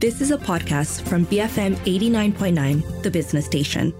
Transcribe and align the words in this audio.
This 0.00 0.22
is 0.22 0.30
a 0.30 0.38
podcast 0.38 1.06
from 1.06 1.26
BFM 1.26 1.76
89.9, 1.84 3.02
the 3.02 3.10
business 3.10 3.44
station. 3.44 3.92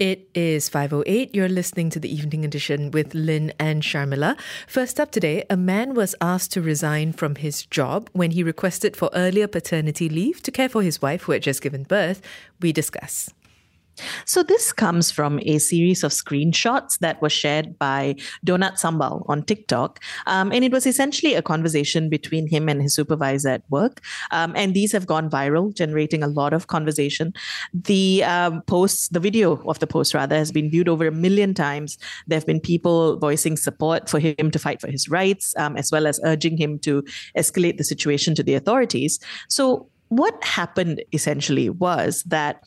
It 0.00 0.28
is 0.34 0.68
5.08. 0.68 1.30
You're 1.32 1.48
listening 1.48 1.90
to 1.90 2.00
the 2.00 2.12
evening 2.12 2.44
edition 2.44 2.90
with 2.90 3.14
Lynn 3.14 3.52
and 3.60 3.84
Sharmila. 3.84 4.36
First 4.66 4.98
up 4.98 5.12
today, 5.12 5.44
a 5.48 5.56
man 5.56 5.94
was 5.94 6.16
asked 6.20 6.50
to 6.54 6.60
resign 6.60 7.12
from 7.12 7.36
his 7.36 7.64
job 7.64 8.10
when 8.12 8.32
he 8.32 8.42
requested 8.42 8.96
for 8.96 9.10
earlier 9.14 9.46
paternity 9.46 10.08
leave 10.08 10.42
to 10.42 10.50
care 10.50 10.68
for 10.68 10.82
his 10.82 11.00
wife 11.00 11.22
who 11.22 11.32
had 11.32 11.42
just 11.42 11.62
given 11.62 11.84
birth. 11.84 12.20
We 12.60 12.72
discuss. 12.72 13.30
So 14.24 14.42
this 14.42 14.72
comes 14.72 15.10
from 15.10 15.40
a 15.42 15.58
series 15.58 16.04
of 16.04 16.12
screenshots 16.12 16.98
that 16.98 17.20
were 17.22 17.30
shared 17.30 17.78
by 17.78 18.16
Donut 18.44 18.80
Sambal 18.80 19.24
on 19.28 19.42
TikTok, 19.42 20.02
um, 20.26 20.52
and 20.52 20.64
it 20.64 20.72
was 20.72 20.86
essentially 20.86 21.34
a 21.34 21.42
conversation 21.42 22.08
between 22.08 22.46
him 22.46 22.68
and 22.68 22.82
his 22.82 22.94
supervisor 22.94 23.50
at 23.50 23.62
work. 23.70 24.02
Um, 24.30 24.52
and 24.56 24.74
these 24.74 24.92
have 24.92 25.06
gone 25.06 25.30
viral, 25.30 25.74
generating 25.74 26.22
a 26.22 26.28
lot 26.28 26.52
of 26.52 26.66
conversation. 26.66 27.32
The 27.72 28.24
um, 28.24 28.62
posts, 28.62 29.08
the 29.08 29.20
video 29.20 29.62
of 29.66 29.78
the 29.78 29.86
post 29.86 30.14
rather, 30.14 30.36
has 30.36 30.52
been 30.52 30.70
viewed 30.70 30.88
over 30.88 31.06
a 31.06 31.12
million 31.12 31.54
times. 31.54 31.98
There 32.26 32.36
have 32.36 32.46
been 32.46 32.60
people 32.60 33.18
voicing 33.18 33.56
support 33.56 34.08
for 34.08 34.18
him 34.18 34.50
to 34.50 34.58
fight 34.58 34.80
for 34.80 34.90
his 34.90 35.08
rights, 35.08 35.54
um, 35.56 35.76
as 35.76 35.90
well 35.90 36.06
as 36.06 36.20
urging 36.24 36.56
him 36.56 36.78
to 36.80 37.02
escalate 37.36 37.78
the 37.78 37.84
situation 37.84 38.34
to 38.34 38.42
the 38.42 38.54
authorities. 38.54 39.18
So 39.48 39.88
what 40.08 40.42
happened 40.44 41.02
essentially 41.12 41.70
was 41.70 42.22
that 42.24 42.62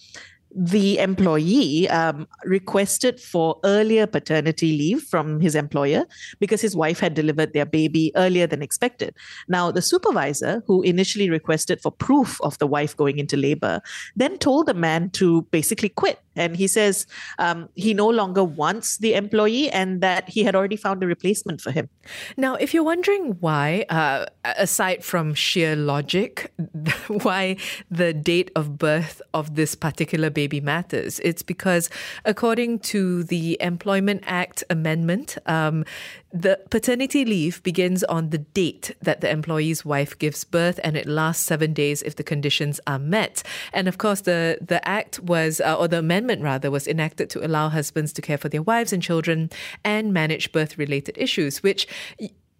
the 0.56 0.98
employee 0.98 1.88
um, 1.90 2.28
requested 2.44 3.20
for 3.20 3.60
earlier 3.64 4.08
paternity 4.08 4.78
leave 4.78 5.04
from 5.04 5.40
his 5.40 5.56
employer 5.56 6.06
because 6.40 6.62
his 6.62 6.76
wife 6.76 7.00
had 7.00 7.14
delivered 7.14 7.54
their 7.54 7.66
baby 7.66 8.12
earlier 8.16 8.48
than 8.48 8.62
expected. 8.62 9.16
Now, 9.48 9.72
the 9.72 9.82
supervisor, 9.82 10.64
who 10.66 10.82
initially 10.82 11.30
requested 11.30 11.82
for 11.82 11.92
proof 11.92 12.42
of 12.42 12.58
the 12.58 12.68
wife 12.68 12.98
going 12.98 13.20
into 13.20 13.38
labor, 13.38 13.82
then 14.16 14.38
told 14.38 14.66
the 14.66 14.74
man 14.74 15.12
to 15.12 15.44
basically 15.52 15.90
quit 15.90 16.20
and 16.36 16.56
he 16.56 16.68
says 16.68 17.06
um, 17.38 17.68
he 17.76 17.94
no 17.94 18.08
longer 18.08 18.44
wants 18.44 18.98
the 18.98 19.14
employee 19.14 19.70
and 19.70 20.00
that 20.02 20.30
he 20.30 20.44
had 20.44 20.56
already 20.56 20.78
found 20.78 21.04
a 21.04 21.08
replacement 21.08 21.60
for 21.60 21.72
him. 21.72 21.90
Now, 22.38 22.56
if 22.56 22.74
you're 22.74 22.84
wondering 22.84 23.36
why, 23.42 23.86
uh, 23.90 24.26
aside 24.46 25.04
from 25.04 25.34
sheer 25.34 25.76
logic, 25.76 26.54
why 27.08 27.58
the 27.92 28.14
date 28.14 28.52
of 28.56 28.78
birth 28.78 29.22
of 29.34 29.56
this 29.56 29.76
particular 29.76 30.30
baby 30.30 30.39
matters, 30.48 31.20
it's 31.20 31.44
because 31.44 31.90
according 32.24 32.80
to 32.80 33.24
the 33.24 33.58
Employment 33.60 34.24
Act 34.26 34.64
amendment, 34.70 35.38
um, 35.46 35.84
the 36.32 36.60
paternity 36.70 37.26
leave 37.26 37.62
begins 37.64 38.04
on 38.04 38.30
the 38.30 38.38
date 38.38 38.96
that 39.02 39.22
the 39.22 39.30
employee's 39.30 39.84
wife 39.84 40.18
gives 40.18 40.44
birth, 40.44 40.80
and 40.84 40.96
it 40.96 41.08
lasts 41.08 41.44
seven 41.44 41.74
days 41.74 42.04
if 42.04 42.16
the 42.16 42.24
conditions 42.24 42.80
are 42.86 43.00
met. 43.00 43.44
And 43.74 43.88
of 43.88 43.98
course, 43.98 44.22
the 44.22 44.60
the 44.62 44.88
act 44.88 45.20
was, 45.20 45.60
uh, 45.60 45.76
or 45.76 45.88
the 45.88 46.00
amendment 46.00 46.44
rather, 46.44 46.70
was 46.70 46.88
enacted 46.88 47.30
to 47.32 47.46
allow 47.46 47.70
husbands 47.70 48.14
to 48.14 48.22
care 48.22 48.38
for 48.38 48.50
their 48.50 48.62
wives 48.62 48.94
and 48.94 49.02
children 49.02 49.50
and 49.84 50.14
manage 50.14 50.52
birth-related 50.52 51.18
issues, 51.18 51.64
which 51.64 51.88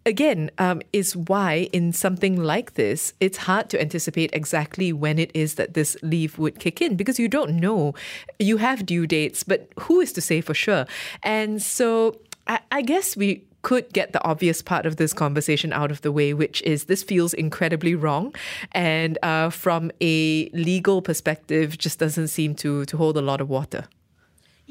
again, 0.06 0.50
um, 0.58 0.82
is 0.92 1.16
why 1.16 1.68
in 1.72 1.92
something 1.92 2.42
like 2.42 2.74
this, 2.74 3.12
it's 3.20 3.38
hard 3.38 3.68
to 3.70 3.80
anticipate 3.80 4.30
exactly 4.32 4.92
when 4.92 5.18
it 5.18 5.30
is 5.34 5.54
that 5.54 5.74
this 5.74 5.96
leave 6.02 6.38
would 6.38 6.58
kick 6.58 6.80
in 6.80 6.96
because 6.96 7.18
you 7.18 7.28
don't 7.28 7.52
know. 7.52 7.94
You 8.38 8.56
have 8.58 8.86
due 8.86 9.06
dates, 9.06 9.42
but 9.42 9.68
who 9.78 10.00
is 10.00 10.12
to 10.14 10.20
say 10.20 10.40
for 10.40 10.54
sure? 10.54 10.86
And 11.22 11.62
so 11.62 12.20
I, 12.46 12.60
I 12.72 12.82
guess 12.82 13.16
we 13.16 13.44
could 13.62 13.92
get 13.92 14.12
the 14.12 14.24
obvious 14.24 14.62
part 14.62 14.86
of 14.86 14.96
this 14.96 15.12
conversation 15.12 15.72
out 15.72 15.90
of 15.90 16.00
the 16.00 16.10
way, 16.10 16.32
which 16.32 16.62
is 16.62 16.84
this 16.84 17.02
feels 17.02 17.34
incredibly 17.34 17.94
wrong, 17.94 18.34
and 18.72 19.18
uh, 19.22 19.50
from 19.50 19.90
a 20.00 20.48
legal 20.50 21.02
perspective, 21.02 21.76
just 21.76 21.98
doesn't 21.98 22.28
seem 22.28 22.54
to 22.54 22.84
to 22.86 22.96
hold 22.96 23.16
a 23.18 23.22
lot 23.22 23.40
of 23.40 23.50
water. 23.50 23.86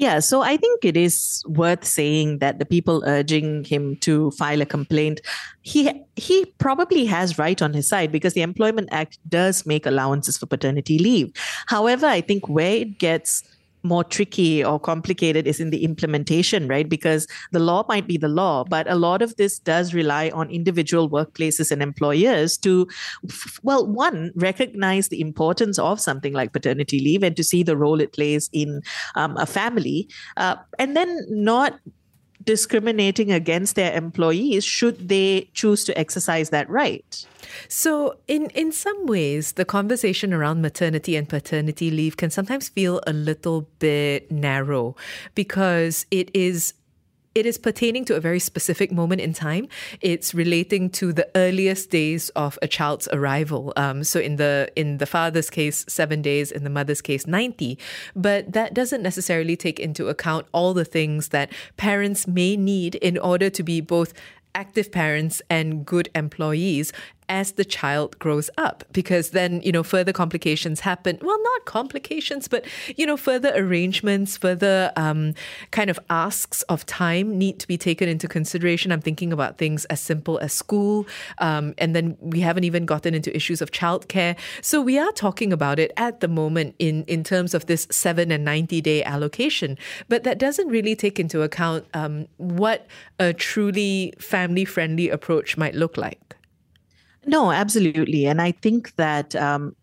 Yeah, 0.00 0.20
so 0.20 0.40
I 0.40 0.56
think 0.56 0.82
it 0.82 0.96
is 0.96 1.44
worth 1.46 1.84
saying 1.84 2.38
that 2.38 2.58
the 2.58 2.64
people 2.64 3.02
urging 3.06 3.64
him 3.64 3.96
to 3.96 4.30
file 4.30 4.62
a 4.62 4.64
complaint, 4.64 5.20
he 5.60 5.92
he 6.16 6.46
probably 6.56 7.04
has 7.04 7.38
right 7.38 7.60
on 7.60 7.74
his 7.74 7.86
side 7.86 8.10
because 8.10 8.32
the 8.32 8.40
Employment 8.40 8.88
Act 8.92 9.18
does 9.28 9.66
make 9.66 9.84
allowances 9.84 10.38
for 10.38 10.46
paternity 10.46 10.98
leave. 10.98 11.30
However, 11.66 12.06
I 12.06 12.22
think 12.22 12.48
where 12.48 12.76
it 12.76 12.98
gets 12.98 13.42
more 13.82 14.04
tricky 14.04 14.64
or 14.64 14.78
complicated 14.78 15.46
is 15.46 15.60
in 15.60 15.70
the 15.70 15.84
implementation, 15.84 16.68
right? 16.68 16.88
Because 16.88 17.26
the 17.52 17.58
law 17.58 17.84
might 17.88 18.06
be 18.06 18.16
the 18.16 18.28
law, 18.28 18.64
but 18.64 18.90
a 18.90 18.94
lot 18.94 19.22
of 19.22 19.36
this 19.36 19.58
does 19.58 19.94
rely 19.94 20.30
on 20.30 20.50
individual 20.50 21.08
workplaces 21.08 21.70
and 21.70 21.82
employers 21.82 22.58
to, 22.58 22.86
well, 23.62 23.86
one, 23.86 24.32
recognize 24.34 25.08
the 25.08 25.20
importance 25.20 25.78
of 25.78 26.00
something 26.00 26.32
like 26.32 26.52
paternity 26.52 27.00
leave 27.00 27.22
and 27.22 27.36
to 27.36 27.44
see 27.44 27.62
the 27.62 27.76
role 27.76 28.00
it 28.00 28.12
plays 28.12 28.50
in 28.52 28.82
um, 29.14 29.36
a 29.36 29.46
family, 29.46 30.08
uh, 30.36 30.56
and 30.78 30.96
then 30.96 31.26
not 31.28 31.78
discriminating 32.44 33.30
against 33.32 33.76
their 33.76 33.92
employees 33.96 34.64
should 34.64 35.08
they 35.08 35.48
choose 35.52 35.84
to 35.84 35.98
exercise 35.98 36.50
that 36.50 36.68
right. 36.68 37.26
So, 37.68 38.16
in, 38.28 38.46
in 38.50 38.72
some 38.72 39.06
ways, 39.06 39.52
the 39.52 39.64
conversation 39.64 40.32
around 40.32 40.62
maternity 40.62 41.16
and 41.16 41.28
paternity 41.28 41.90
leave 41.90 42.16
can 42.16 42.30
sometimes 42.30 42.68
feel 42.68 43.00
a 43.06 43.12
little 43.12 43.68
bit 43.78 44.30
narrow 44.30 44.96
because 45.34 46.06
it 46.10 46.30
is 46.34 46.74
it 47.34 47.46
is 47.46 47.58
pertaining 47.58 48.04
to 48.06 48.16
a 48.16 48.20
very 48.20 48.40
specific 48.40 48.90
moment 48.90 49.20
in 49.20 49.32
time. 49.32 49.68
It's 50.00 50.34
relating 50.34 50.90
to 50.90 51.12
the 51.12 51.28
earliest 51.36 51.90
days 51.90 52.28
of 52.30 52.58
a 52.60 52.66
child's 52.66 53.08
arrival. 53.12 53.72
Um, 53.76 54.02
so 54.02 54.18
in 54.18 54.36
the 54.36 54.70
in 54.74 54.98
the 54.98 55.06
father's 55.06 55.50
case, 55.50 55.84
seven 55.88 56.22
days. 56.22 56.50
In 56.50 56.64
the 56.64 56.70
mother's 56.70 57.00
case, 57.00 57.26
ninety. 57.26 57.78
But 58.16 58.52
that 58.52 58.74
doesn't 58.74 59.02
necessarily 59.02 59.56
take 59.56 59.78
into 59.78 60.08
account 60.08 60.46
all 60.52 60.74
the 60.74 60.84
things 60.84 61.28
that 61.28 61.52
parents 61.76 62.26
may 62.26 62.56
need 62.56 62.96
in 62.96 63.16
order 63.18 63.48
to 63.50 63.62
be 63.62 63.80
both 63.80 64.12
active 64.54 64.90
parents 64.90 65.40
and 65.48 65.86
good 65.86 66.08
employees 66.14 66.92
as 67.30 67.52
the 67.52 67.64
child 67.64 68.18
grows 68.18 68.50
up 68.58 68.84
because 68.92 69.30
then 69.30 69.62
you 69.62 69.72
know 69.72 69.82
further 69.82 70.12
complications 70.12 70.80
happen. 70.80 71.18
Well 71.22 71.42
not 71.42 71.64
complications 71.64 72.48
but 72.48 72.66
you 72.96 73.06
know 73.06 73.16
further 73.16 73.52
arrangements 73.54 74.36
further 74.36 74.92
um, 74.96 75.34
kind 75.70 75.88
of 75.88 75.98
asks 76.10 76.62
of 76.62 76.84
time 76.84 77.38
need 77.38 77.58
to 77.60 77.68
be 77.68 77.78
taken 77.78 78.08
into 78.08 78.28
consideration. 78.28 78.92
I'm 78.92 79.00
thinking 79.00 79.32
about 79.32 79.56
things 79.56 79.84
as 79.86 80.00
simple 80.00 80.38
as 80.40 80.52
school 80.52 81.06
um, 81.38 81.74
and 81.78 81.94
then 81.94 82.16
we 82.20 82.40
haven't 82.40 82.64
even 82.64 82.84
gotten 82.84 83.14
into 83.14 83.34
issues 83.34 83.62
of 83.62 83.70
childcare. 83.70 84.36
So 84.60 84.82
we 84.82 84.98
are 84.98 85.12
talking 85.12 85.52
about 85.52 85.78
it 85.78 85.92
at 85.96 86.20
the 86.20 86.28
moment 86.28 86.74
in 86.78 87.04
in 87.04 87.22
terms 87.22 87.54
of 87.54 87.66
this 87.66 87.86
7 87.90 88.32
and 88.32 88.44
90 88.44 88.80
day 88.80 89.04
allocation 89.04 89.78
but 90.08 90.24
that 90.24 90.38
doesn't 90.38 90.68
really 90.68 90.96
take 90.96 91.20
into 91.20 91.42
account 91.42 91.86
um, 91.94 92.26
what 92.38 92.86
a 93.20 93.32
truly 93.32 94.12
family 94.18 94.64
friendly 94.64 95.08
approach 95.08 95.56
might 95.56 95.74
look 95.74 95.96
like 95.96 96.36
no, 97.30 97.52
absolutely. 97.52 98.26
And 98.26 98.42
I 98.42 98.52
think 98.52 98.96
that 98.96 99.36
um, 99.36 99.76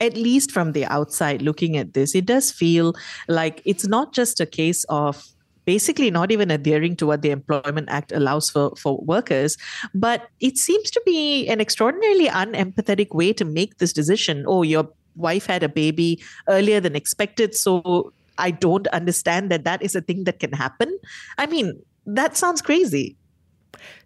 at 0.00 0.14
least 0.14 0.52
from 0.52 0.72
the 0.72 0.86
outside 0.86 1.42
looking 1.42 1.76
at 1.76 1.94
this, 1.94 2.14
it 2.14 2.24
does 2.24 2.52
feel 2.52 2.94
like 3.26 3.60
it's 3.64 3.86
not 3.86 4.14
just 4.14 4.40
a 4.40 4.46
case 4.46 4.84
of 4.88 5.24
basically 5.64 6.10
not 6.10 6.30
even 6.30 6.50
adhering 6.52 6.94
to 6.96 7.04
what 7.04 7.22
the 7.22 7.30
Employment 7.30 7.88
Act 7.90 8.12
allows 8.12 8.48
for, 8.48 8.72
for 8.76 8.98
workers, 9.04 9.56
but 9.92 10.28
it 10.40 10.56
seems 10.56 10.90
to 10.90 11.02
be 11.04 11.48
an 11.48 11.60
extraordinarily 11.60 12.28
unempathetic 12.28 13.12
way 13.12 13.32
to 13.32 13.44
make 13.44 13.76
this 13.78 13.92
decision. 13.92 14.44
Oh, 14.46 14.62
your 14.62 14.88
wife 15.16 15.46
had 15.46 15.64
a 15.64 15.68
baby 15.68 16.22
earlier 16.48 16.80
than 16.80 16.94
expected, 16.94 17.54
so 17.56 18.12
I 18.38 18.52
don't 18.52 18.86
understand 18.88 19.50
that 19.50 19.64
that 19.64 19.82
is 19.82 19.96
a 19.96 20.00
thing 20.00 20.24
that 20.24 20.38
can 20.38 20.52
happen. 20.52 20.96
I 21.36 21.46
mean, 21.46 21.82
that 22.06 22.36
sounds 22.36 22.62
crazy. 22.62 23.16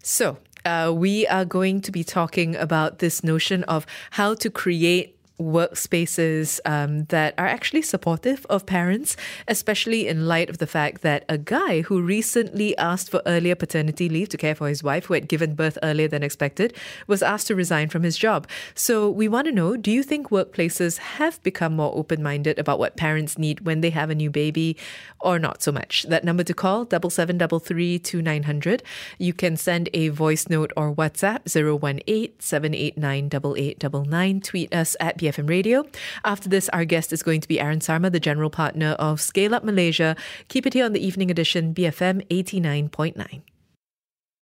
So, 0.01 0.37
uh, 0.65 0.91
we 0.95 1.27
are 1.27 1.45
going 1.45 1.81
to 1.81 1.91
be 1.91 2.03
talking 2.03 2.55
about 2.55 2.99
this 2.99 3.23
notion 3.23 3.63
of 3.65 3.85
how 4.11 4.33
to 4.35 4.49
create 4.49 5.17
workspaces 5.43 6.59
um, 6.65 7.05
that 7.05 7.33
are 7.37 7.47
actually 7.47 7.81
supportive 7.81 8.45
of 8.49 8.65
parents, 8.65 9.15
especially 9.47 10.07
in 10.07 10.27
light 10.27 10.49
of 10.49 10.57
the 10.57 10.67
fact 10.67 11.01
that 11.01 11.25
a 11.27 11.37
guy 11.37 11.81
who 11.81 12.01
recently 12.01 12.77
asked 12.77 13.09
for 13.09 13.21
earlier 13.25 13.55
paternity 13.55 14.09
leave 14.09 14.29
to 14.29 14.37
care 14.37 14.55
for 14.55 14.67
his 14.67 14.83
wife, 14.83 15.05
who 15.05 15.13
had 15.13 15.27
given 15.27 15.55
birth 15.55 15.77
earlier 15.83 16.07
than 16.07 16.23
expected, 16.23 16.73
was 17.07 17.21
asked 17.21 17.47
to 17.47 17.55
resign 17.55 17.89
from 17.89 18.03
his 18.03 18.17
job. 18.17 18.47
So 18.75 19.09
we 19.09 19.27
want 19.27 19.45
to 19.47 19.51
know 19.51 19.75
do 19.75 19.91
you 19.91 20.03
think 20.03 20.29
workplaces 20.29 20.97
have 20.97 21.41
become 21.43 21.75
more 21.75 21.95
open 21.95 22.23
minded 22.23 22.59
about 22.59 22.79
what 22.79 22.97
parents 22.97 23.37
need 23.37 23.61
when 23.61 23.81
they 23.81 23.89
have 23.89 24.09
a 24.09 24.15
new 24.15 24.29
baby 24.29 24.77
or 25.19 25.39
not 25.39 25.61
so 25.61 25.71
much? 25.71 26.03
That 26.03 26.23
number 26.23 26.43
to 26.43 26.53
call, 26.53 26.85
double 26.85 27.09
seven 27.09 27.37
double 27.37 27.59
three 27.59 27.99
two 27.99 28.21
nine 28.21 28.43
hundred. 28.43 28.83
You 29.17 29.33
can 29.33 29.57
send 29.57 29.89
a 29.93 30.09
voice 30.09 30.49
note 30.49 30.71
or 30.77 30.93
WhatsApp 30.93 31.41
018 31.45 32.33
789 32.39 33.29
8899. 33.57 34.41
Tweet 34.41 34.73
us 34.73 34.95
at 34.99 35.17
BF 35.17 35.32
BFM 35.33 35.49
Radio. 35.49 35.85
After 36.23 36.49
this, 36.49 36.69
our 36.69 36.85
guest 36.85 37.11
is 37.11 37.23
going 37.23 37.41
to 37.41 37.47
be 37.47 37.59
Aaron 37.59 37.81
Sarma, 37.81 38.09
the 38.09 38.19
general 38.19 38.49
partner 38.49 38.91
of 38.99 39.19
Scale 39.19 39.55
Up 39.55 39.63
Malaysia. 39.63 40.15
Keep 40.47 40.67
it 40.67 40.73
here 40.73 40.85
on 40.85 40.93
the 40.93 41.05
evening 41.05 41.31
edition, 41.31 41.73
BFM 41.73 42.27
89.9. 42.27 43.41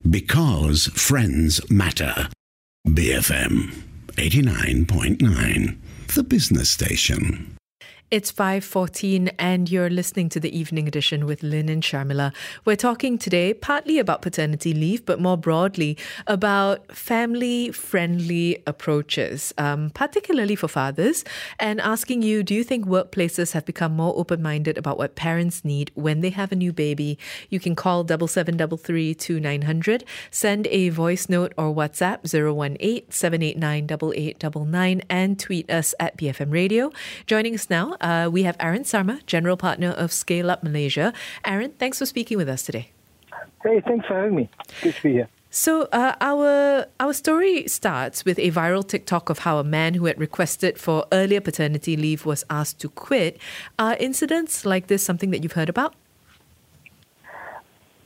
Because 0.10 0.88
friends 0.88 1.70
matter. 1.70 2.30
BFM 2.88 3.74
89.9, 4.14 5.78
the 6.16 6.24
business 6.24 6.72
station. 6.72 7.59
It's 8.12 8.32
5:14 8.32 9.30
and 9.38 9.70
you're 9.70 9.88
listening 9.88 10.30
to 10.30 10.40
the 10.40 10.58
evening 10.58 10.88
edition 10.88 11.28
with 11.28 11.44
Lynn 11.44 11.70
and 11.70 11.84
Sharmila. 11.84 12.34
We're 12.66 12.76
talking 12.76 13.20
today 13.20 13.54
partly 13.54 14.00
about 14.00 14.24
paternity 14.24 14.74
leave 14.74 15.06
but 15.06 15.22
more 15.22 15.38
broadly 15.38 15.96
about 16.26 16.92
family-friendly 16.92 18.64
approaches, 18.66 19.54
um, 19.60 19.92
particularly 19.92 20.56
for 20.56 20.68
fathers, 20.68 21.24
and 21.60 21.80
asking 21.82 22.24
you 22.24 22.42
do 22.42 22.56
you 22.56 22.64
think 22.64 22.88
workplaces 22.88 23.52
have 23.52 23.64
become 23.64 23.92
more 23.92 24.18
open-minded 24.18 24.80
about 24.80 24.98
what 24.98 25.14
parents 25.14 25.64
need 25.64 25.92
when 25.94 26.22
they 26.22 26.32
have 26.32 26.52
a 26.52 26.56
new 26.56 26.74
baby? 26.74 27.20
You 27.52 27.60
can 27.60 27.76
call 27.76 28.08
7733 28.08 30.08
send 30.32 30.66
a 30.66 30.90
voice 30.90 31.30
note 31.30 31.54
or 31.60 31.76
WhatsApp 31.76 32.24
018-789-8899 32.24 35.04
and 35.12 35.40
tweet 35.40 35.70
us 35.70 35.94
at 36.00 36.18
BFM 36.18 36.52
Radio. 36.52 36.92
Joining 37.28 37.54
us 37.54 37.70
now 37.70 37.98
uh, 38.02 38.30
we 38.32 38.44
have 38.44 38.56
Aaron 38.60 38.84
Sarma, 38.84 39.20
General 39.26 39.58
Partner 39.58 39.90
of 39.92 40.12
Scale 40.12 40.50
Up 40.50 40.64
Malaysia. 40.64 41.14
Aaron, 41.46 41.72
thanks 41.80 42.00
for 42.00 42.06
speaking 42.06 42.38
with 42.38 42.50
us 42.50 42.64
today. 42.64 42.92
Hey, 43.64 43.82
thanks 43.86 44.06
for 44.08 44.16
having 44.16 44.36
me. 44.36 44.50
Good 44.82 44.96
to 44.96 45.04
be 45.04 45.12
here. 45.14 45.30
So 45.52 45.90
uh, 45.92 46.14
our 46.22 46.86
our 47.00 47.14
story 47.14 47.68
starts 47.68 48.24
with 48.24 48.38
a 48.38 48.52
viral 48.52 48.88
TikTok 48.88 49.32
of 49.32 49.40
how 49.40 49.58
a 49.58 49.64
man 49.64 49.96
who 49.96 50.06
had 50.06 50.20
requested 50.20 50.78
for 50.78 51.06
earlier 51.12 51.42
paternity 51.42 51.98
leave 51.98 52.24
was 52.24 52.46
asked 52.52 52.80
to 52.82 52.90
quit. 52.90 53.40
Are 53.80 53.96
incidents 53.96 54.64
like 54.64 54.88
this 54.88 55.04
something 55.04 55.32
that 55.32 55.42
you've 55.42 55.54
heard 55.54 55.70
about? 55.70 55.96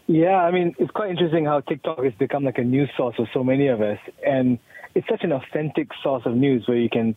Yeah, 0.07 0.38
I 0.38 0.51
mean 0.51 0.74
it's 0.80 0.92
quite 0.92 1.10
interesting 1.10 1.44
how 1.44 1.60
TikTok 1.60 2.01
has 2.04 2.13
become 2.13 2.46
like 2.46 2.60
a 2.60 2.63
news 2.63 2.89
source 2.96 3.18
for 3.18 3.30
so 3.34 3.44
many 3.44 3.68
of 3.68 3.81
us, 3.81 4.00
and 4.25 4.57
it's 4.96 5.07
such 5.10 5.24
an 5.24 5.34
authentic 5.34 5.89
source 6.01 6.25
of 6.25 6.36
news 6.36 6.66
where 6.66 6.78
you 6.78 6.89
can 6.89 7.13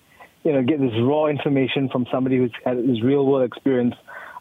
you 0.46 0.52
know, 0.52 0.62
get 0.62 0.78
this 0.78 0.92
raw 1.02 1.26
information 1.26 1.88
from 1.88 2.06
somebody 2.08 2.36
who's 2.36 2.52
had 2.64 2.78
this 2.78 3.02
real 3.02 3.26
world 3.26 3.44
experience, 3.44 3.96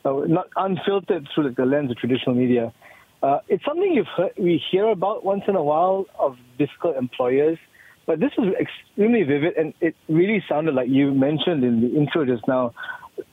uh, 0.06 0.12
not 0.28 0.48
unfiltered 0.56 1.28
through 1.34 1.48
like, 1.48 1.56
the 1.56 1.66
lens 1.66 1.90
of 1.90 1.98
traditional 1.98 2.36
media. 2.36 2.72
Uh, 3.24 3.40
it's 3.48 3.66
something 3.66 3.92
you've 3.92 4.14
heard, 4.16 4.34
we 4.38 4.62
hear 4.70 4.88
about 4.90 5.26
once 5.26 5.42
in 5.48 5.56
a 5.56 5.64
while 5.64 6.06
of 6.20 6.38
difficult 6.60 6.96
employers, 6.96 7.58
but 8.06 8.20
this 8.20 8.30
was 8.38 8.54
extremely 8.54 9.24
vivid, 9.24 9.58
and 9.58 9.74
it 9.82 9.96
really 10.08 10.44
sounded 10.48 10.76
like 10.76 10.90
you 10.90 11.12
mentioned 11.12 11.64
in 11.64 11.82
the 11.82 11.98
intro 11.98 12.24
just 12.24 12.48
now. 12.48 12.76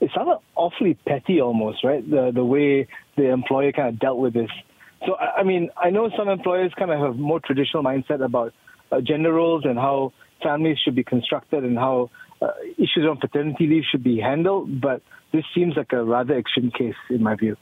It 0.01 0.11
sounded 0.15 0.39
awfully 0.55 0.95
petty, 0.95 1.43
almost, 1.43 1.85
right? 1.85 2.03
The 2.09 2.31
the 2.33 2.45
way 2.45 2.87
the 3.19 3.29
employer 3.29 3.73
kind 3.73 3.89
of 3.89 3.99
dealt 3.99 4.17
with 4.17 4.33
this. 4.33 4.51
So, 5.05 5.17
I 5.17 5.43
mean, 5.43 5.69
I 5.77 5.91
know 5.91 6.09
some 6.17 6.31
employers 6.31 6.73
kind 6.79 6.91
of 6.91 7.01
have 7.01 7.17
more 7.17 7.41
traditional 7.41 7.83
mindset 7.83 8.25
about 8.25 8.55
uh, 8.91 9.03
gender 9.03 9.33
roles 9.33 9.67
and 9.67 9.77
how 9.77 10.15
families 10.43 10.79
should 10.83 10.95
be 10.95 11.05
constructed 11.05 11.65
and 11.65 11.77
how 11.77 12.09
uh, 12.43 12.51
issues 12.77 13.07
on 13.09 13.19
paternity 13.19 13.67
leave 13.67 13.85
should 13.91 14.03
be 14.03 14.19
handled, 14.19 14.81
but 14.81 15.03
this 15.33 15.45
seems 15.55 15.77
like 15.77 15.93
a 15.93 16.03
rather 16.03 16.37
extreme 16.37 16.71
case 16.71 16.95
in 17.09 17.23
my 17.23 17.37
view. 17.37 17.57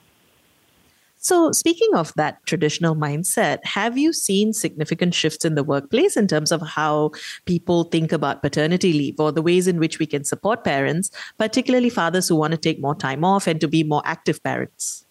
So, 1.23 1.53
speaking 1.53 1.95
of 1.95 2.15
that 2.15 2.39
traditional 2.47 2.97
mindset, 2.97 3.59
have 3.65 3.99
you 3.99 4.11
seen 4.15 4.55
significant 4.55 5.13
shifts 5.13 5.45
in 5.45 5.55
the 5.55 5.63
workplace 5.63 6.17
in 6.17 6.27
terms 6.27 6.51
of 6.51 6.63
how 6.63 7.11
people 7.45 7.85
think 7.85 8.11
about 8.11 8.41
paternity 8.41 8.95
leave 8.95 9.21
or 9.21 9.31
the 9.31 9.43
ways 9.43 9.69
in 9.69 9.79
which 9.79 9.99
we 9.99 10.07
can 10.07 10.25
support 10.25 10.65
parents, 10.65 11.11
particularly 11.37 11.91
fathers 11.91 12.27
who 12.27 12.37
want 12.37 12.53
to 12.53 12.57
take 12.57 12.81
more 12.81 12.95
time 12.95 13.23
off 13.23 13.47
and 13.47 13.61
to 13.61 13.69
be 13.69 13.83
more 13.83 14.01
active 14.07 14.43
parents? 14.43 15.05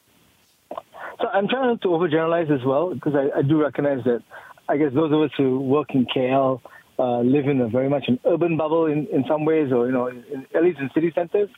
So, 1.21 1.27
I'm 1.31 1.47
trying 1.47 1.67
not 1.67 1.81
to 1.83 1.89
overgeneralize 1.89 2.49
as 2.49 2.65
well 2.65 2.95
because 2.95 3.13
I, 3.13 3.37
I 3.37 3.41
do 3.43 3.61
recognize 3.61 4.03
that 4.05 4.23
I 4.67 4.77
guess 4.77 4.91
those 4.95 5.11
of 5.11 5.21
us 5.21 5.31
who 5.37 5.59
work 5.59 5.93
in 5.93 6.07
KL 6.07 6.59
uh, 6.99 7.21
live 7.21 7.47
in 7.47 7.61
a 7.61 7.67
very 7.67 7.89
much 7.89 8.05
an 8.07 8.19
urban 8.25 8.57
bubble 8.57 8.85
in, 8.85 9.07
in 9.07 9.23
some 9.27 9.45
ways, 9.45 9.71
or 9.71 9.87
you 9.87 9.93
know, 9.93 10.07
in, 10.07 10.45
at 10.53 10.63
least 10.63 10.79
in 10.79 10.89
city 10.93 11.11
centers, 11.15 11.49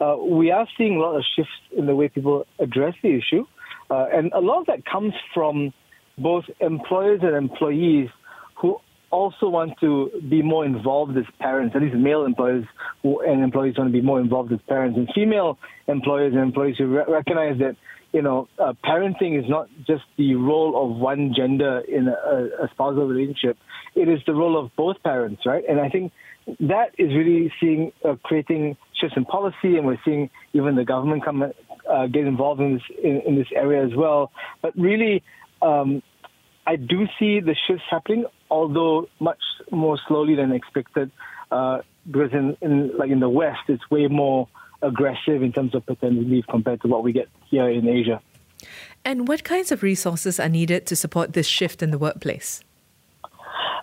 uh, 0.00 0.16
we 0.16 0.50
are 0.50 0.66
seeing 0.76 0.96
a 0.96 0.98
lot 0.98 1.16
of 1.16 1.24
shifts 1.36 1.52
in 1.76 1.86
the 1.86 1.94
way 1.94 2.08
people 2.08 2.46
address 2.58 2.94
the 3.02 3.14
issue, 3.16 3.44
uh, 3.90 4.06
and 4.12 4.32
a 4.32 4.40
lot 4.40 4.60
of 4.60 4.66
that 4.66 4.84
comes 4.84 5.14
from 5.32 5.72
both 6.18 6.44
employers 6.60 7.20
and 7.22 7.34
employees 7.36 8.08
who 8.60 8.76
also 9.10 9.48
want 9.48 9.72
to 9.80 10.10
be 10.28 10.42
more 10.42 10.66
involved 10.66 11.16
as 11.16 11.24
parents. 11.38 11.74
At 11.74 11.82
least 11.82 11.94
male 11.94 12.24
employers 12.24 12.66
and 13.04 13.42
employees 13.42 13.74
want 13.78 13.88
to 13.88 13.92
be 13.92 14.04
more 14.04 14.20
involved 14.20 14.52
as 14.52 14.58
parents, 14.68 14.98
and 14.98 15.08
female 15.14 15.58
employers 15.86 16.32
and 16.34 16.42
employees 16.42 16.76
who 16.76 16.86
re- 16.88 17.04
recognize 17.08 17.58
that 17.58 17.76
you 18.12 18.22
know, 18.22 18.48
uh, 18.58 18.72
parenting 18.84 19.38
is 19.38 19.48
not 19.48 19.68
just 19.86 20.04
the 20.16 20.34
role 20.34 20.82
of 20.82 20.96
one 20.96 21.34
gender 21.36 21.80
in 21.80 22.08
a, 22.08 22.64
a, 22.64 22.68
spousal 22.72 23.06
relationship. 23.06 23.58
It 23.94 24.08
is 24.08 24.20
the 24.26 24.34
role 24.34 24.58
of 24.58 24.70
both 24.76 25.02
parents, 25.02 25.42
right? 25.44 25.62
And 25.68 25.78
I 25.78 25.90
think 25.90 26.12
that 26.60 26.92
is 26.96 27.08
really 27.08 27.52
seeing 27.60 27.92
uh, 28.04 28.16
creating 28.22 28.76
shifts 28.98 29.16
in 29.16 29.26
policy, 29.26 29.76
and 29.76 29.86
we're 29.86 30.00
seeing 30.04 30.30
even 30.54 30.74
the 30.76 30.84
government 30.84 31.24
come 31.24 31.42
uh, 31.42 32.06
get 32.06 32.26
involved 32.26 32.60
in 32.60 32.74
this 32.74 32.82
in, 33.02 33.22
in, 33.26 33.36
this 33.36 33.48
area 33.54 33.84
as 33.84 33.94
well. 33.94 34.32
But 34.62 34.74
really, 34.76 35.22
um, 35.60 36.02
I 36.66 36.76
do 36.76 37.06
see 37.18 37.40
the 37.40 37.54
shifts 37.66 37.84
happening, 37.90 38.24
although 38.50 39.08
much 39.20 39.40
more 39.70 39.98
slowly 40.08 40.34
than 40.34 40.52
expected. 40.52 41.10
Uh, 41.50 41.78
because 42.06 42.32
in, 42.32 42.56
in 42.62 42.96
like 42.96 43.10
in 43.10 43.20
the 43.20 43.28
West, 43.28 43.60
it's 43.68 43.82
way 43.90 44.06
more 44.06 44.48
aggressive 44.82 45.42
in 45.42 45.52
terms 45.52 45.74
of 45.74 45.84
paternity 45.86 46.24
leave 46.24 46.44
compared 46.48 46.80
to 46.82 46.88
what 46.88 47.02
we 47.02 47.12
get 47.12 47.28
here 47.50 47.68
in 47.68 47.88
Asia. 47.88 48.20
And 49.04 49.28
what 49.28 49.44
kinds 49.44 49.72
of 49.72 49.82
resources 49.82 50.38
are 50.40 50.48
needed 50.48 50.86
to 50.86 50.96
support 50.96 51.32
this 51.32 51.46
shift 51.46 51.82
in 51.82 51.90
the 51.90 51.98
workplace? 51.98 52.62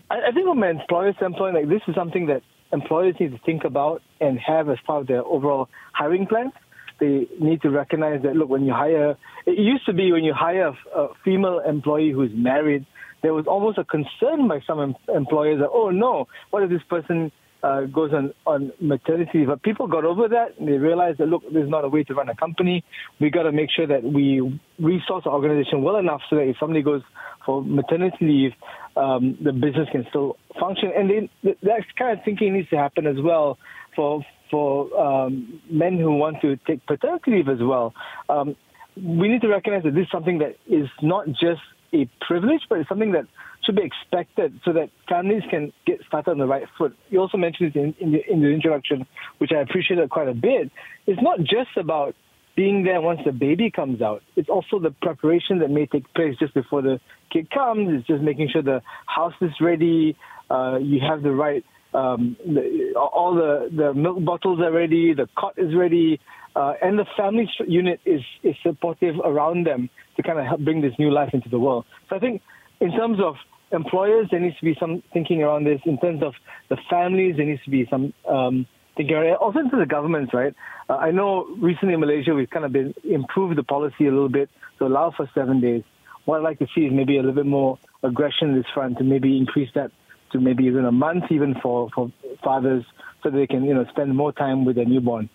I, 0.09 0.27
I 0.27 0.31
think 0.31 0.45
from 0.47 0.61
an 0.63 0.79
employer 0.81 1.13
standpoint, 1.17 1.55
like 1.55 1.69
this 1.69 1.81
is 1.87 1.95
something 1.95 2.27
that 2.27 2.43
employers 2.71 3.15
need 3.19 3.31
to 3.31 3.39
think 3.39 3.63
about 3.63 4.01
and 4.19 4.39
have 4.39 4.69
as 4.69 4.77
part 4.85 5.01
of 5.01 5.07
their 5.07 5.23
overall 5.23 5.69
hiring 5.93 6.27
plans. 6.27 6.51
They 6.99 7.27
need 7.39 7.61
to 7.63 7.69
recognize 7.69 8.21
that 8.23 8.35
look, 8.35 8.49
when 8.49 8.65
you 8.65 8.73
hire, 8.73 9.17
it 9.45 9.57
used 9.57 9.85
to 9.85 9.93
be 9.93 10.11
when 10.11 10.23
you 10.23 10.33
hire 10.33 10.67
a, 10.67 10.99
a 10.99 11.07
female 11.23 11.59
employee 11.59 12.11
who's 12.11 12.31
married, 12.33 12.85
there 13.21 13.33
was 13.33 13.47
almost 13.47 13.77
a 13.77 13.83
concern 13.83 14.47
by 14.47 14.61
some 14.65 14.79
em- 14.79 14.95
employers 15.13 15.59
that, 15.59 15.69
oh 15.71 15.89
no, 15.89 16.27
what 16.51 16.63
if 16.63 16.69
this 16.69 16.83
person 16.89 17.31
uh, 17.65 17.81
goes 17.85 18.13
on, 18.13 18.31
on 18.45 18.71
maternity. 18.79 19.43
But 19.45 19.63
people 19.63 19.87
got 19.87 20.05
over 20.05 20.27
that 20.27 20.57
and 20.59 20.67
they 20.67 20.77
realized 20.77 21.17
that, 21.17 21.27
look, 21.27 21.43
there's 21.51 21.69
not 21.69 21.83
a 21.83 21.89
way 21.89 22.03
to 22.03 22.13
run 22.13 22.29
a 22.29 22.35
company. 22.35 22.83
We 23.19 23.31
got 23.31 23.43
to 23.43 23.51
make 23.51 23.69
sure 23.75 23.87
that 23.87 24.03
we 24.03 24.59
resource 24.79 25.23
the 25.23 25.31
organization 25.31 25.81
well 25.81 25.97
enough 25.97 26.21
so 26.29 26.35
that 26.35 26.43
if 26.43 26.57
somebody 26.59 26.83
goes 26.83 27.01
for 27.43 27.63
maternity 27.63 28.17
leave, 28.21 28.51
um, 28.95 29.37
the 29.43 29.51
business 29.51 29.87
can 29.91 30.05
still 30.09 30.37
function. 30.59 30.91
And 30.95 31.09
then 31.09 31.55
that 31.63 31.81
kind 31.97 32.17
of 32.17 32.23
thinking 32.23 32.53
needs 32.53 32.69
to 32.69 32.77
happen 32.77 33.07
as 33.07 33.17
well 33.19 33.57
for 33.95 34.23
for 34.51 34.95
um, 34.99 35.59
men 35.71 35.97
who 35.97 36.15
want 36.15 36.39
to 36.41 36.55
take 36.67 36.85
paternity 36.85 37.31
leave 37.31 37.49
as 37.49 37.57
well. 37.61 37.95
Um, 38.29 38.55
we 38.95 39.27
need 39.27 39.41
to 39.41 39.47
recognize 39.47 39.83
that 39.83 39.95
this 39.95 40.03
is 40.03 40.11
something 40.11 40.37
that 40.37 40.55
is 40.67 40.87
not 41.01 41.27
just 41.29 41.61
a 41.93 42.09
privilege, 42.21 42.61
but 42.69 42.79
it's 42.79 42.89
something 42.89 43.13
that 43.13 43.25
should 43.65 43.75
be 43.75 43.83
expected 43.83 44.59
so 44.63 44.73
that 44.73 44.89
families 45.09 45.43
can 45.49 45.73
get 45.85 45.99
started 46.07 46.31
on 46.31 46.37
the 46.37 46.45
right 46.45 46.67
foot. 46.77 46.95
You 47.09 47.19
also 47.19 47.37
mentioned 47.37 47.75
it 47.75 47.79
in, 47.79 47.95
in, 47.99 48.11
the, 48.11 48.31
in 48.31 48.41
the 48.41 48.49
introduction, 48.49 49.07
which 49.39 49.51
I 49.51 49.61
appreciated 49.61 50.09
quite 50.09 50.27
a 50.27 50.33
bit. 50.33 50.71
It's 51.07 51.21
not 51.21 51.39
just 51.39 51.75
about 51.77 52.15
being 52.55 52.83
there 52.83 53.01
once 53.01 53.19
the 53.25 53.31
baby 53.31 53.69
comes 53.69 54.01
out. 54.01 54.21
It's 54.35 54.49
also 54.49 54.79
the 54.79 54.91
preparation 54.91 55.59
that 55.59 55.69
may 55.69 55.85
take 55.87 56.11
place 56.13 56.35
just 56.39 56.53
before 56.53 56.81
the 56.81 56.99
kid 57.31 57.49
comes. 57.49 57.89
It's 57.91 58.07
just 58.07 58.21
making 58.21 58.49
sure 58.49 58.61
the 58.61 58.81
house 59.05 59.33
is 59.41 59.51
ready. 59.59 60.15
Uh, 60.49 60.77
you 60.81 60.99
have 61.01 61.21
the 61.21 61.31
right, 61.31 61.65
um, 61.93 62.37
the, 62.45 62.93
all 62.95 63.35
the, 63.35 63.69
the 63.75 63.93
milk 63.93 64.23
bottles 64.23 64.59
are 64.61 64.71
ready. 64.71 65.13
The 65.13 65.27
cot 65.37 65.55
is 65.57 65.75
ready. 65.75 66.19
Uh, 66.55 66.73
and 66.81 66.97
the 66.97 67.05
family 67.17 67.49
unit 67.67 67.99
is, 68.05 68.21
is 68.43 68.55
supportive 68.63 69.15
around 69.23 69.65
them 69.65 69.89
to 70.15 70.23
kind 70.23 70.39
of 70.39 70.45
help 70.45 70.61
bring 70.61 70.81
this 70.81 70.93
new 70.97 71.11
life 71.11 71.31
into 71.33 71.49
the 71.49 71.59
world. 71.59 71.85
So 72.09 72.15
I 72.15 72.19
think 72.19 72.41
in 72.79 72.91
terms 72.91 73.19
of 73.21 73.35
employers, 73.71 74.27
there 74.31 74.39
needs 74.39 74.57
to 74.59 74.65
be 74.65 74.75
some 74.79 75.03
thinking 75.13 75.43
around 75.43 75.65
this. 75.65 75.81
In 75.85 75.99
terms 75.99 76.23
of 76.23 76.33
the 76.69 76.77
families, 76.89 77.35
there 77.37 77.45
needs 77.45 77.63
to 77.65 77.69
be 77.69 77.85
some 77.89 78.13
um, 78.27 78.65
thinking 78.95 79.15
around 79.15 79.25
it. 79.25 79.35
Also, 79.35 79.59
into 79.59 79.77
the 79.77 79.85
governments, 79.85 80.33
right? 80.33 80.53
Uh, 80.89 80.95
I 80.95 81.11
know 81.11 81.45
recently 81.59 81.93
in 81.95 81.99
Malaysia, 81.99 82.33
we've 82.33 82.49
kind 82.49 82.65
of 82.65 82.71
been 82.71 82.93
improved 83.03 83.57
the 83.57 83.63
policy 83.63 84.07
a 84.07 84.11
little 84.11 84.29
bit 84.29 84.49
to 84.79 84.85
allow 84.85 85.11
for 85.15 85.29
seven 85.35 85.59
days. 85.59 85.83
What 86.23 86.37
I'd 86.37 86.43
like 86.43 86.59
to 86.59 86.67
see 86.73 86.81
is 86.81 86.93
maybe 86.93 87.17
a 87.17 87.19
little 87.19 87.35
bit 87.35 87.45
more 87.45 87.77
aggression 88.01 88.49
in 88.49 88.55
this 88.55 88.65
front 88.73 88.97
to 88.99 89.03
maybe 89.03 89.37
increase 89.37 89.69
that 89.75 89.91
to 90.31 90.39
maybe 90.39 90.65
even 90.65 90.85
a 90.85 90.91
month, 90.91 91.25
even 91.31 91.55
for, 91.61 91.89
for 91.93 92.11
fathers, 92.43 92.83
so 93.21 93.29
they 93.29 93.47
can, 93.47 93.63
you 93.63 93.73
know, 93.73 93.85
spend 93.89 94.15
more 94.15 94.31
time 94.31 94.65
with 94.65 94.75
their 94.75 94.85
newborn. 94.85 95.29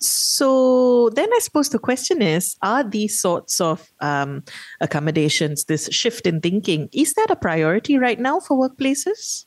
So 0.00 1.10
then 1.10 1.28
I 1.34 1.38
suppose 1.40 1.68
the 1.68 1.78
question 1.78 2.22
is 2.22 2.56
are 2.62 2.82
these 2.82 3.20
sorts 3.20 3.60
of 3.60 3.86
um, 4.00 4.42
accommodations, 4.80 5.64
this 5.64 5.88
shift 5.92 6.26
in 6.26 6.40
thinking, 6.40 6.88
is 6.92 7.12
that 7.14 7.30
a 7.30 7.36
priority 7.36 7.98
right 7.98 8.18
now 8.18 8.40
for 8.40 8.56
workplaces? 8.56 9.44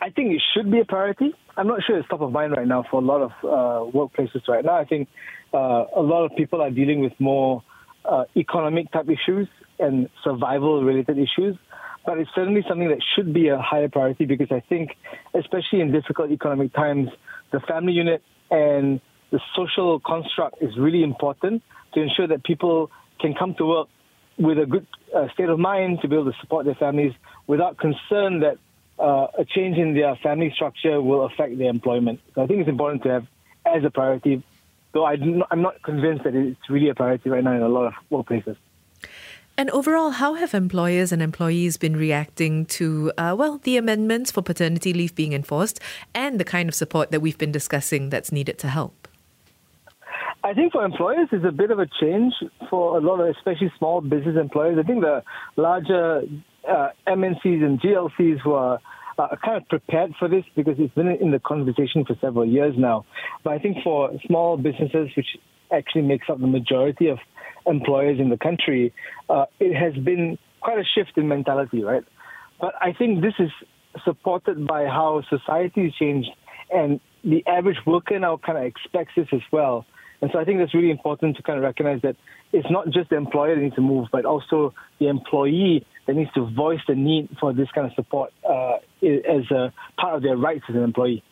I 0.00 0.10
think 0.10 0.32
it 0.32 0.42
should 0.52 0.70
be 0.70 0.80
a 0.80 0.84
priority. 0.84 1.34
I'm 1.56 1.66
not 1.66 1.84
sure 1.84 1.98
it's 1.98 2.08
top 2.08 2.22
of 2.22 2.32
mind 2.32 2.52
right 2.56 2.66
now 2.66 2.84
for 2.90 3.00
a 3.00 3.04
lot 3.04 3.20
of 3.20 3.30
uh, 3.44 3.92
workplaces 3.92 4.48
right 4.48 4.64
now. 4.64 4.76
I 4.76 4.84
think 4.84 5.08
uh, 5.52 5.84
a 5.94 6.00
lot 6.00 6.24
of 6.24 6.34
people 6.34 6.62
are 6.62 6.70
dealing 6.70 7.00
with 7.00 7.12
more 7.18 7.62
uh, 8.06 8.24
economic 8.36 8.90
type 8.90 9.08
issues 9.08 9.48
and 9.78 10.08
survival 10.24 10.82
related 10.82 11.18
issues. 11.18 11.56
But 12.06 12.18
it's 12.18 12.30
certainly 12.34 12.64
something 12.68 12.88
that 12.88 13.02
should 13.14 13.32
be 13.32 13.48
a 13.48 13.58
higher 13.58 13.88
priority 13.88 14.24
because 14.24 14.48
I 14.50 14.60
think, 14.60 14.96
especially 15.34 15.82
in 15.82 15.92
difficult 15.92 16.30
economic 16.30 16.72
times, 16.72 17.10
the 17.52 17.60
family 17.60 17.92
unit 17.92 18.22
and 18.52 19.00
the 19.30 19.40
social 19.56 19.98
construct 19.98 20.62
is 20.62 20.76
really 20.78 21.02
important 21.02 21.62
to 21.94 22.02
ensure 22.02 22.28
that 22.28 22.44
people 22.44 22.90
can 23.18 23.34
come 23.34 23.54
to 23.56 23.64
work 23.64 23.88
with 24.38 24.58
a 24.58 24.66
good 24.66 24.86
uh, 25.16 25.26
state 25.32 25.48
of 25.48 25.58
mind 25.58 26.00
to 26.02 26.08
be 26.08 26.16
able 26.16 26.30
to 26.30 26.38
support 26.40 26.66
their 26.66 26.74
families 26.74 27.12
without 27.46 27.78
concern 27.78 28.40
that 28.40 28.58
uh, 28.98 29.26
a 29.38 29.44
change 29.44 29.78
in 29.78 29.94
their 29.94 30.14
family 30.22 30.52
structure 30.54 31.00
will 31.00 31.24
affect 31.24 31.58
their 31.58 31.70
employment. 31.70 32.20
So 32.34 32.42
I 32.42 32.46
think 32.46 32.60
it's 32.60 32.68
important 32.68 33.02
to 33.04 33.08
have 33.08 33.26
as 33.64 33.84
a 33.84 33.90
priority, 33.90 34.44
though 34.92 35.06
I'm 35.06 35.62
not 35.62 35.82
convinced 35.82 36.24
that 36.24 36.34
it's 36.34 36.68
really 36.68 36.90
a 36.90 36.94
priority 36.94 37.30
right 37.30 37.42
now 37.42 37.54
in 37.54 37.62
a 37.62 37.68
lot 37.68 37.86
of 37.86 37.94
workplaces. 38.10 38.56
And 39.56 39.70
overall, 39.70 40.10
how 40.10 40.34
have 40.34 40.54
employers 40.54 41.12
and 41.12 41.20
employees 41.20 41.76
been 41.76 41.96
reacting 41.96 42.64
to, 42.66 43.12
uh, 43.18 43.34
well, 43.38 43.58
the 43.58 43.76
amendments 43.76 44.30
for 44.30 44.42
paternity 44.42 44.92
leave 44.94 45.14
being 45.14 45.34
enforced 45.34 45.78
and 46.14 46.40
the 46.40 46.44
kind 46.44 46.68
of 46.68 46.74
support 46.74 47.10
that 47.10 47.20
we've 47.20 47.36
been 47.36 47.52
discussing 47.52 48.08
that's 48.08 48.32
needed 48.32 48.58
to 48.60 48.68
help? 48.68 49.08
I 50.44 50.54
think 50.54 50.72
for 50.72 50.84
employers, 50.84 51.28
it's 51.30 51.44
a 51.44 51.52
bit 51.52 51.70
of 51.70 51.78
a 51.78 51.86
change 52.00 52.32
for 52.68 52.96
a 52.96 53.00
lot 53.00 53.20
of, 53.20 53.28
especially 53.36 53.72
small 53.78 54.00
business 54.00 54.36
employers. 54.40 54.78
I 54.78 54.82
think 54.82 55.02
the 55.02 55.22
larger 55.56 56.22
uh, 56.68 56.88
MNCs 57.06 57.62
and 57.62 57.80
GLCs 57.80 58.44
were 58.44 58.78
uh, 59.18 59.36
kind 59.44 59.62
of 59.62 59.68
prepared 59.68 60.14
for 60.18 60.28
this 60.28 60.44
because 60.56 60.76
it's 60.78 60.94
been 60.94 61.08
in 61.08 61.30
the 61.30 61.38
conversation 61.38 62.04
for 62.04 62.16
several 62.20 62.46
years 62.46 62.74
now. 62.76 63.04
But 63.44 63.52
I 63.52 63.58
think 63.58 63.78
for 63.84 64.10
small 64.26 64.56
businesses, 64.56 65.10
which 65.16 65.36
actually 65.70 66.02
makes 66.02 66.28
up 66.28 66.40
the 66.40 66.46
majority 66.46 67.08
of 67.08 67.18
employers 67.66 68.18
in 68.18 68.28
the 68.28 68.36
country, 68.36 68.92
uh, 69.28 69.46
it 69.60 69.74
has 69.74 69.94
been 70.02 70.38
quite 70.60 70.78
a 70.78 70.84
shift 70.84 71.16
in 71.16 71.28
mentality, 71.28 71.82
right? 71.82 72.04
But 72.60 72.74
I 72.80 72.92
think 72.92 73.22
this 73.22 73.34
is 73.38 73.50
supported 74.04 74.66
by 74.66 74.86
how 74.86 75.22
society 75.28 75.84
has 75.84 75.94
changed 75.94 76.30
and 76.72 77.00
the 77.24 77.44
average 77.46 77.78
worker 77.86 78.18
now 78.18 78.38
kind 78.38 78.58
of 78.58 78.64
expects 78.64 79.12
this 79.16 79.28
as 79.32 79.42
well. 79.52 79.86
And 80.20 80.30
so 80.32 80.38
I 80.38 80.44
think 80.44 80.58
that's 80.58 80.74
really 80.74 80.90
important 80.90 81.36
to 81.36 81.42
kind 81.42 81.58
of 81.58 81.64
recognize 81.64 82.00
that 82.02 82.16
it's 82.52 82.70
not 82.70 82.86
just 82.90 83.10
the 83.10 83.16
employer 83.16 83.56
that 83.56 83.60
needs 83.60 83.74
to 83.74 83.80
move, 83.80 84.08
but 84.12 84.24
also 84.24 84.72
the 84.98 85.08
employee 85.08 85.84
that 86.06 86.14
needs 86.14 86.32
to 86.34 86.46
voice 86.46 86.80
the 86.86 86.94
need 86.94 87.28
for 87.40 87.52
this 87.52 87.68
kind 87.74 87.86
of 87.86 87.92
support 87.94 88.32
uh, 88.48 88.76
as 89.02 89.50
a 89.50 89.72
part 89.98 90.14
of 90.14 90.22
their 90.22 90.36
rights 90.36 90.64
as 90.68 90.76
an 90.76 90.82
employee. 90.82 91.24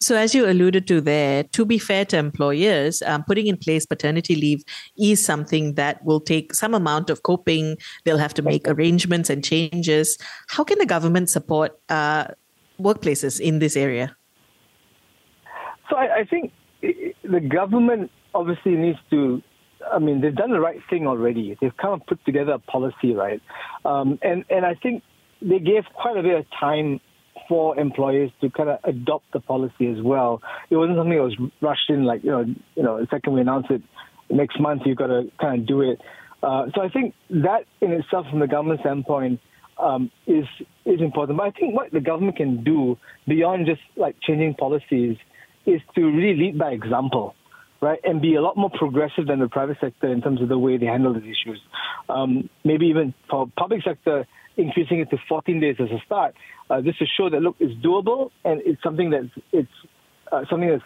So, 0.00 0.16
as 0.16 0.34
you 0.34 0.48
alluded 0.48 0.86
to 0.88 1.00
there, 1.00 1.44
to 1.44 1.64
be 1.64 1.78
fair 1.78 2.04
to 2.06 2.18
employers, 2.18 3.02
um, 3.02 3.24
putting 3.24 3.46
in 3.46 3.56
place 3.56 3.86
paternity 3.86 4.34
leave 4.34 4.62
is 4.98 5.24
something 5.24 5.74
that 5.74 6.04
will 6.04 6.20
take 6.20 6.54
some 6.54 6.74
amount 6.74 7.10
of 7.10 7.22
coping. 7.22 7.76
They'll 8.04 8.18
have 8.18 8.34
to 8.34 8.42
make 8.42 8.68
arrangements 8.68 9.30
and 9.30 9.44
changes. 9.44 10.18
How 10.48 10.64
can 10.64 10.78
the 10.78 10.86
government 10.86 11.30
support 11.30 11.78
uh, 11.88 12.28
workplaces 12.80 13.40
in 13.40 13.58
this 13.58 13.76
area? 13.76 14.16
So, 15.90 15.96
I, 15.96 16.20
I 16.20 16.24
think 16.24 16.52
the 16.82 17.40
government 17.40 18.10
obviously 18.34 18.72
needs 18.72 18.98
to 19.10 19.42
I 19.92 19.98
mean, 19.98 20.20
they've 20.20 20.34
done 20.34 20.50
the 20.50 20.60
right 20.60 20.80
thing 20.88 21.06
already. 21.06 21.56
They've 21.60 21.76
kind 21.76 22.00
of 22.00 22.06
put 22.06 22.24
together 22.24 22.52
a 22.52 22.58
policy, 22.58 23.12
right? 23.12 23.40
Um, 23.84 24.18
and 24.22 24.44
and 24.50 24.64
I 24.64 24.74
think 24.74 25.02
they 25.42 25.58
gave 25.58 25.84
quite 25.94 26.16
a 26.16 26.22
bit 26.22 26.38
of 26.38 26.46
time 26.58 27.00
for 27.48 27.78
employers 27.78 28.30
to 28.40 28.50
kind 28.50 28.68
of 28.68 28.78
adopt 28.84 29.32
the 29.32 29.40
policy 29.40 29.86
as 29.88 30.02
well. 30.02 30.42
It 30.70 30.76
wasn't 30.76 30.98
something 30.98 31.16
that 31.16 31.22
was 31.22 31.36
rushed 31.60 31.90
in, 31.90 32.04
like 32.04 32.24
you 32.24 32.30
know, 32.30 32.44
you 32.74 32.82
know, 32.82 33.00
the 33.00 33.06
second 33.10 33.32
we 33.32 33.40
announce 33.40 33.66
it 33.70 33.82
next 34.30 34.60
month, 34.60 34.82
you've 34.84 34.98
got 34.98 35.08
to 35.08 35.30
kind 35.40 35.60
of 35.60 35.66
do 35.66 35.82
it. 35.82 36.00
Uh, 36.42 36.66
so 36.74 36.82
I 36.82 36.88
think 36.88 37.14
that 37.30 37.64
in 37.80 37.92
itself, 37.92 38.26
from 38.30 38.40
the 38.40 38.46
government 38.46 38.80
standpoint, 38.80 39.40
um, 39.78 40.10
is 40.26 40.46
is 40.84 41.00
important. 41.00 41.38
But 41.38 41.48
I 41.48 41.50
think 41.50 41.74
what 41.74 41.92
the 41.92 42.00
government 42.00 42.36
can 42.36 42.64
do 42.64 42.98
beyond 43.26 43.66
just 43.66 43.82
like 43.96 44.16
changing 44.22 44.54
policies 44.54 45.16
is 45.64 45.80
to 45.94 46.02
really 46.04 46.36
lead 46.36 46.58
by 46.58 46.70
example 46.70 47.34
right, 47.80 48.00
and 48.04 48.20
be 48.20 48.34
a 48.34 48.42
lot 48.42 48.56
more 48.56 48.70
progressive 48.70 49.26
than 49.26 49.40
the 49.40 49.48
private 49.48 49.78
sector 49.80 50.10
in 50.10 50.22
terms 50.22 50.40
of 50.40 50.48
the 50.48 50.58
way 50.58 50.76
they 50.76 50.86
handle 50.86 51.14
these 51.14 51.22
issues. 51.24 51.60
Um, 52.08 52.48
maybe 52.64 52.86
even 52.86 53.14
for 53.30 53.50
public 53.56 53.82
sector, 53.84 54.26
increasing 54.56 55.00
it 55.00 55.10
to 55.10 55.18
14 55.28 55.60
days 55.60 55.76
as 55.78 55.90
a 55.90 56.00
start, 56.04 56.34
uh, 56.70 56.80
just 56.80 56.98
to 56.98 57.06
show 57.06 57.30
that 57.30 57.40
look, 57.40 57.56
it's 57.60 57.74
doable 57.84 58.30
and 58.44 58.62
it's 58.64 58.82
something 58.82 59.10
that's 59.10 59.28
it's 59.52 59.70
uh, 60.32 60.44
something 60.50 60.68
that's 60.68 60.84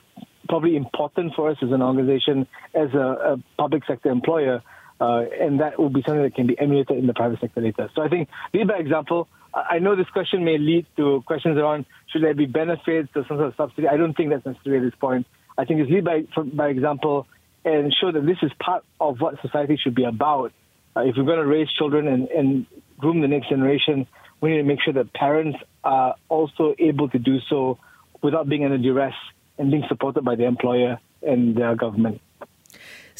probably 0.49 0.77
important 0.77 1.33
for 1.35 1.51
us 1.51 1.57
as 1.63 1.71
an 1.71 1.83
organization, 1.83 2.47
as 2.75 2.93
a, 2.93 2.99
a 2.99 3.37
public 3.57 3.85
sector 3.87 4.11
employer. 4.11 4.63
Uh, 5.01 5.25
and 5.41 5.61
that 5.61 5.79
will 5.79 5.89
be 5.89 6.03
something 6.03 6.23
that 6.23 6.35
can 6.35 6.47
be 6.47 6.59
emulated 6.59 6.99
in 6.99 7.07
the 7.07 7.15
private 7.15 7.41
sector 7.41 7.63
later. 7.63 7.89
So 7.95 8.03
I 8.03 8.09
think, 8.09 8.29
lead 8.53 8.69
by 8.69 8.75
example. 8.75 9.29
I 9.55 9.79
know 9.79 9.97
this 9.97 10.09
question 10.09 10.45
may 10.45 10.59
lead 10.59 10.87
to 10.97 11.23
questions 11.27 11.57
around 11.57 11.87
should 12.13 12.23
there 12.23 12.35
be 12.35 12.45
benefits 12.45 13.09
or 13.17 13.25
some 13.27 13.39
sort 13.39 13.49
of 13.49 13.55
subsidy. 13.57 13.89
I 13.89 13.97
don't 13.97 14.15
think 14.15 14.29
that's 14.29 14.45
necessary 14.45 14.77
at 14.77 14.83
this 14.83 14.99
point. 15.01 15.27
I 15.57 15.65
think 15.65 15.81
it's 15.81 15.91
lead 15.91 16.05
by, 16.05 16.27
by 16.53 16.69
example 16.69 17.27
and 17.65 17.95
show 17.99 18.13
that 18.13 18.25
this 18.27 18.39
is 18.43 18.51
part 18.59 18.85
of 19.01 19.21
what 19.21 19.41
society 19.43 19.79
should 19.83 19.95
be 19.95 20.05
about. 20.05 20.53
Uh, 20.97 21.01
if 21.01 21.15
we're 21.17 21.25
going 21.25 21.39
to 21.39 21.47
raise 21.47 21.69
children 21.73 22.07
and, 22.07 22.29
and 22.29 22.67
groom 23.01 23.21
the 23.21 23.29
next 23.29 23.49
generation, 23.49 24.07
we 24.41 24.51
need 24.51 24.59
to 24.59 24.63
make 24.63 24.81
sure 24.83 24.95
that 24.95 25.13
parents 25.13 25.59
are 25.85 26.15
also 26.29 26.75
able 26.79 27.09
to 27.09 27.19
do 27.19 27.39
so 27.49 27.79
without 28.23 28.49
being 28.49 28.65
under 28.65 28.79
duress 28.79 29.15
and 29.59 29.71
being 29.71 29.85
supported 29.89 30.25
by 30.25 30.35
the 30.35 30.45
employer 30.45 30.99
and 31.23 31.57
the 31.57 31.75
government. 31.75 32.21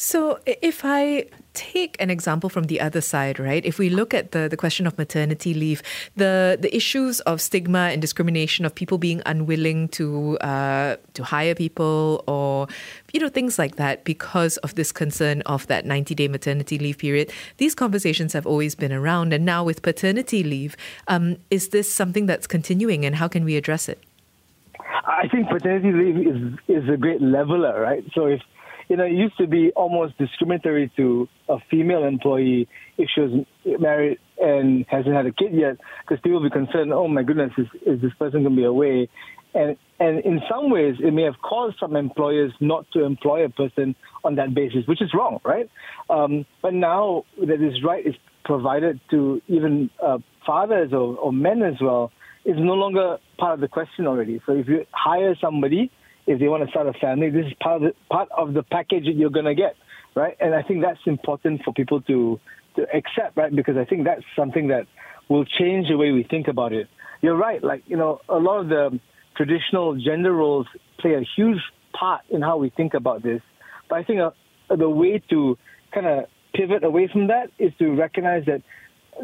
So, 0.03 0.39
if 0.47 0.81
I 0.83 1.25
take 1.53 1.95
an 2.01 2.09
example 2.09 2.49
from 2.49 2.63
the 2.63 2.81
other 2.81 3.01
side, 3.01 3.37
right? 3.37 3.63
If 3.63 3.77
we 3.77 3.91
look 3.91 4.15
at 4.15 4.31
the, 4.31 4.47
the 4.49 4.57
question 4.57 4.87
of 4.87 4.97
maternity 4.97 5.53
leave, 5.53 5.83
the, 6.15 6.57
the 6.59 6.75
issues 6.75 7.19
of 7.19 7.39
stigma 7.39 7.89
and 7.91 8.01
discrimination 8.01 8.65
of 8.65 8.73
people 8.73 8.97
being 8.97 9.21
unwilling 9.27 9.89
to 9.89 10.39
uh, 10.39 10.95
to 11.13 11.23
hire 11.23 11.53
people 11.53 12.23
or 12.27 12.67
you 13.13 13.19
know 13.19 13.29
things 13.29 13.59
like 13.59 13.75
that 13.75 14.03
because 14.03 14.57
of 14.65 14.73
this 14.73 14.91
concern 14.91 15.41
of 15.41 15.67
that 15.67 15.85
90 15.85 16.15
day 16.15 16.27
maternity 16.27 16.79
leave 16.79 16.97
period, 16.97 17.31
these 17.57 17.75
conversations 17.75 18.33
have 18.33 18.47
always 18.47 18.73
been 18.73 18.91
around. 18.91 19.33
And 19.33 19.45
now 19.45 19.63
with 19.63 19.83
paternity 19.83 20.41
leave, 20.41 20.75
um, 21.09 21.37
is 21.51 21.69
this 21.69 21.93
something 21.93 22.25
that's 22.25 22.47
continuing, 22.47 23.05
and 23.05 23.17
how 23.17 23.27
can 23.27 23.45
we 23.45 23.55
address 23.55 23.87
it? 23.87 23.99
I 25.05 25.27
think 25.27 25.47
paternity 25.47 25.91
leave 25.91 26.17
is 26.25 26.83
is 26.83 26.89
a 26.89 26.97
great 26.97 27.21
leveler, 27.21 27.79
right? 27.79 28.03
So 28.15 28.25
if 28.25 28.41
you 28.91 28.97
know, 28.97 29.05
it 29.05 29.13
used 29.13 29.37
to 29.37 29.47
be 29.47 29.71
almost 29.73 30.17
discriminatory 30.17 30.91
to 30.97 31.29
a 31.47 31.59
female 31.71 32.03
employee 32.03 32.67
if 32.97 33.07
she 33.15 33.21
was 33.21 33.45
married 33.79 34.19
and 34.37 34.85
hasn't 34.89 35.15
had 35.15 35.25
a 35.25 35.31
kid 35.31 35.53
yet, 35.53 35.77
because 36.01 36.21
people 36.21 36.41
would 36.41 36.51
be 36.51 36.53
concerned, 36.53 36.91
oh 36.91 37.07
my 37.07 37.23
goodness, 37.23 37.53
is, 37.57 37.67
is 37.85 38.01
this 38.01 38.11
person 38.19 38.43
going 38.43 38.53
to 38.53 38.61
be 38.61 38.65
away? 38.65 39.07
And, 39.53 39.77
and 39.97 40.19
in 40.25 40.41
some 40.51 40.69
ways, 40.69 40.95
it 40.99 41.13
may 41.13 41.23
have 41.23 41.35
caused 41.41 41.77
some 41.79 41.95
employers 41.95 42.51
not 42.59 42.85
to 42.91 43.05
employ 43.05 43.45
a 43.45 43.49
person 43.49 43.95
on 44.25 44.35
that 44.35 44.53
basis, 44.53 44.85
which 44.87 45.01
is 45.01 45.13
wrong, 45.13 45.39
right? 45.45 45.69
Um, 46.09 46.45
but 46.61 46.73
now 46.73 47.23
that 47.39 47.59
this 47.59 47.81
right 47.85 48.05
is 48.05 48.15
provided 48.43 48.99
to 49.11 49.41
even 49.47 49.89
uh, 50.05 50.17
fathers 50.45 50.91
or, 50.91 51.15
or 51.15 51.31
men 51.31 51.63
as 51.63 51.75
well, 51.79 52.11
is 52.43 52.57
no 52.57 52.73
longer 52.73 53.19
part 53.37 53.53
of 53.53 53.61
the 53.61 53.69
question 53.69 54.05
already. 54.05 54.41
So 54.45 54.51
if 54.51 54.67
you 54.67 54.85
hire 54.91 55.37
somebody 55.39 55.91
if 56.31 56.39
they 56.39 56.47
want 56.47 56.63
to 56.63 56.69
start 56.69 56.87
a 56.87 56.93
family, 56.93 57.29
this 57.29 57.45
is 57.45 57.53
part 57.61 57.77
of 57.77 57.81
the, 57.81 57.93
part 58.09 58.29
of 58.35 58.53
the 58.53 58.63
package 58.63 59.05
that 59.05 59.15
you're 59.15 59.29
going 59.29 59.45
to 59.45 59.55
get, 59.55 59.75
right? 60.15 60.35
And 60.39 60.55
I 60.55 60.61
think 60.63 60.81
that's 60.81 60.99
important 61.05 61.63
for 61.63 61.73
people 61.73 62.01
to 62.01 62.39
to 62.77 62.83
accept, 62.83 63.35
right? 63.35 63.53
Because 63.53 63.75
I 63.75 63.83
think 63.83 64.05
that's 64.05 64.23
something 64.33 64.69
that 64.69 64.87
will 65.27 65.43
change 65.43 65.89
the 65.89 65.97
way 65.97 66.11
we 66.11 66.23
think 66.23 66.47
about 66.47 66.71
it. 66.71 66.87
You're 67.21 67.35
right, 67.35 67.61
like 67.63 67.83
you 67.87 67.97
know, 67.97 68.21
a 68.29 68.37
lot 68.37 68.61
of 68.61 68.69
the 68.69 68.99
traditional 69.35 69.95
gender 69.95 70.31
roles 70.31 70.67
play 70.99 71.15
a 71.15 71.25
huge 71.35 71.59
part 71.93 72.21
in 72.29 72.41
how 72.41 72.57
we 72.57 72.69
think 72.69 72.93
about 72.93 73.23
this. 73.23 73.41
But 73.89 73.99
I 73.99 74.03
think 74.03 74.19
uh, 74.21 74.31
the 74.75 74.89
way 74.89 75.21
to 75.29 75.57
kind 75.93 76.07
of 76.07 76.25
pivot 76.53 76.83
away 76.83 77.09
from 77.11 77.27
that 77.27 77.51
is 77.59 77.71
to 77.79 77.91
recognize 77.91 78.45
that 78.45 78.61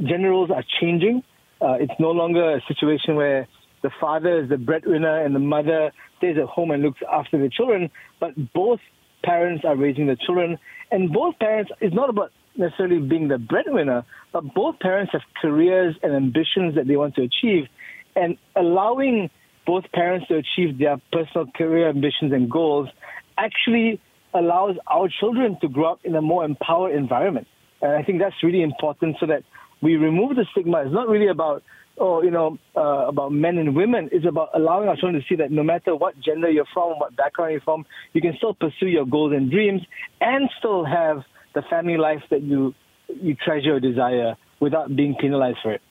gender 0.03 0.29
roles 0.29 0.51
are 0.51 0.63
changing. 0.81 1.23
Uh, 1.61 1.77
it's 1.79 1.99
no 1.99 2.11
longer 2.11 2.57
a 2.57 2.61
situation 2.67 3.15
where 3.15 3.47
the 3.81 3.91
father 3.99 4.43
is 4.43 4.49
the 4.49 4.57
breadwinner 4.57 5.23
and 5.23 5.35
the 5.35 5.39
mother 5.39 5.91
stays 6.17 6.37
at 6.37 6.45
home 6.45 6.71
and 6.71 6.83
looks 6.83 6.99
after 7.11 7.37
the 7.37 7.49
children, 7.49 7.89
but 8.19 8.31
both 8.53 8.79
parents 9.23 9.63
are 9.65 9.75
raising 9.75 10.07
the 10.07 10.15
children. 10.15 10.57
And 10.91 11.11
both 11.11 11.37
parents, 11.39 11.71
it's 11.81 11.95
not 11.95 12.09
about 12.09 12.31
necessarily 12.55 12.99
being 12.99 13.27
the 13.27 13.37
breadwinner, 13.37 14.03
but 14.33 14.53
both 14.53 14.79
parents 14.79 15.11
have 15.13 15.21
careers 15.41 15.95
and 16.01 16.13
ambitions 16.13 16.75
that 16.75 16.87
they 16.87 16.95
want 16.95 17.15
to 17.15 17.21
achieve. 17.21 17.67
And 18.15 18.37
allowing 18.55 19.29
both 19.65 19.83
parents 19.93 20.27
to 20.27 20.35
achieve 20.37 20.79
their 20.79 20.99
personal 21.11 21.47
career 21.55 21.89
ambitions 21.89 22.33
and 22.33 22.49
goals 22.49 22.89
actually 23.37 24.01
allows 24.33 24.75
our 24.87 25.07
children 25.19 25.57
to 25.61 25.67
grow 25.67 25.91
up 25.93 25.99
in 26.03 26.15
a 26.15 26.21
more 26.21 26.43
empowered 26.43 26.95
environment. 26.95 27.47
And 27.81 27.91
I 27.91 28.03
think 28.03 28.19
that's 28.19 28.41
really 28.41 28.63
important 28.63 29.17
so 29.19 29.27
that 29.27 29.43
we 29.81 29.95
remove 29.95 30.35
the 30.35 30.45
stigma. 30.51 30.81
It's 30.83 30.93
not 30.93 31.07
really 31.07 31.27
about 31.27 31.63
oh, 31.99 32.21
you 32.21 32.31
know, 32.31 32.57
uh, 32.75 33.07
about 33.07 33.31
men 33.31 33.57
and 33.57 33.75
women. 33.75 34.09
is 34.11 34.25
about 34.25 34.49
allowing 34.53 34.87
our 34.87 34.95
children 34.95 35.21
to 35.21 35.27
see 35.27 35.35
that 35.35 35.51
no 35.51 35.63
matter 35.63 35.95
what 35.95 36.19
gender 36.19 36.49
you're 36.49 36.65
from, 36.73 36.99
what 36.99 37.15
background 37.15 37.51
you're 37.51 37.61
from, 37.61 37.85
you 38.13 38.21
can 38.21 38.35
still 38.37 38.53
pursue 38.53 38.87
your 38.87 39.05
goals 39.05 39.33
and 39.33 39.49
dreams 39.51 39.81
and 40.21 40.49
still 40.59 40.85
have 40.85 41.23
the 41.53 41.61
family 41.69 41.97
life 41.97 42.21
that 42.29 42.41
you 42.41 42.73
you 43.07 43.35
treasure 43.35 43.75
or 43.75 43.79
desire 43.79 44.35
without 44.59 44.93
being 44.95 45.15
penalized 45.15 45.59
for 45.63 45.71
it. 45.71 45.81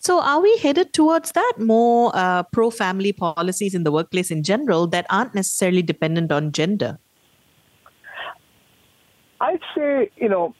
So, 0.00 0.20
are 0.20 0.40
we 0.40 0.56
headed 0.58 0.92
towards 0.92 1.32
that 1.32 1.54
more 1.58 2.12
uh, 2.14 2.44
pro 2.44 2.70
family 2.70 3.12
policies 3.12 3.74
in 3.74 3.82
the 3.82 3.90
workplace 3.90 4.30
in 4.30 4.44
general 4.44 4.86
that 4.88 5.06
aren't 5.10 5.34
necessarily 5.34 5.82
dependent 5.82 6.30
on 6.30 6.52
gender? 6.52 6.98
I'd 9.40 9.60
say, 9.76 10.10
you 10.16 10.28
know, 10.28 10.54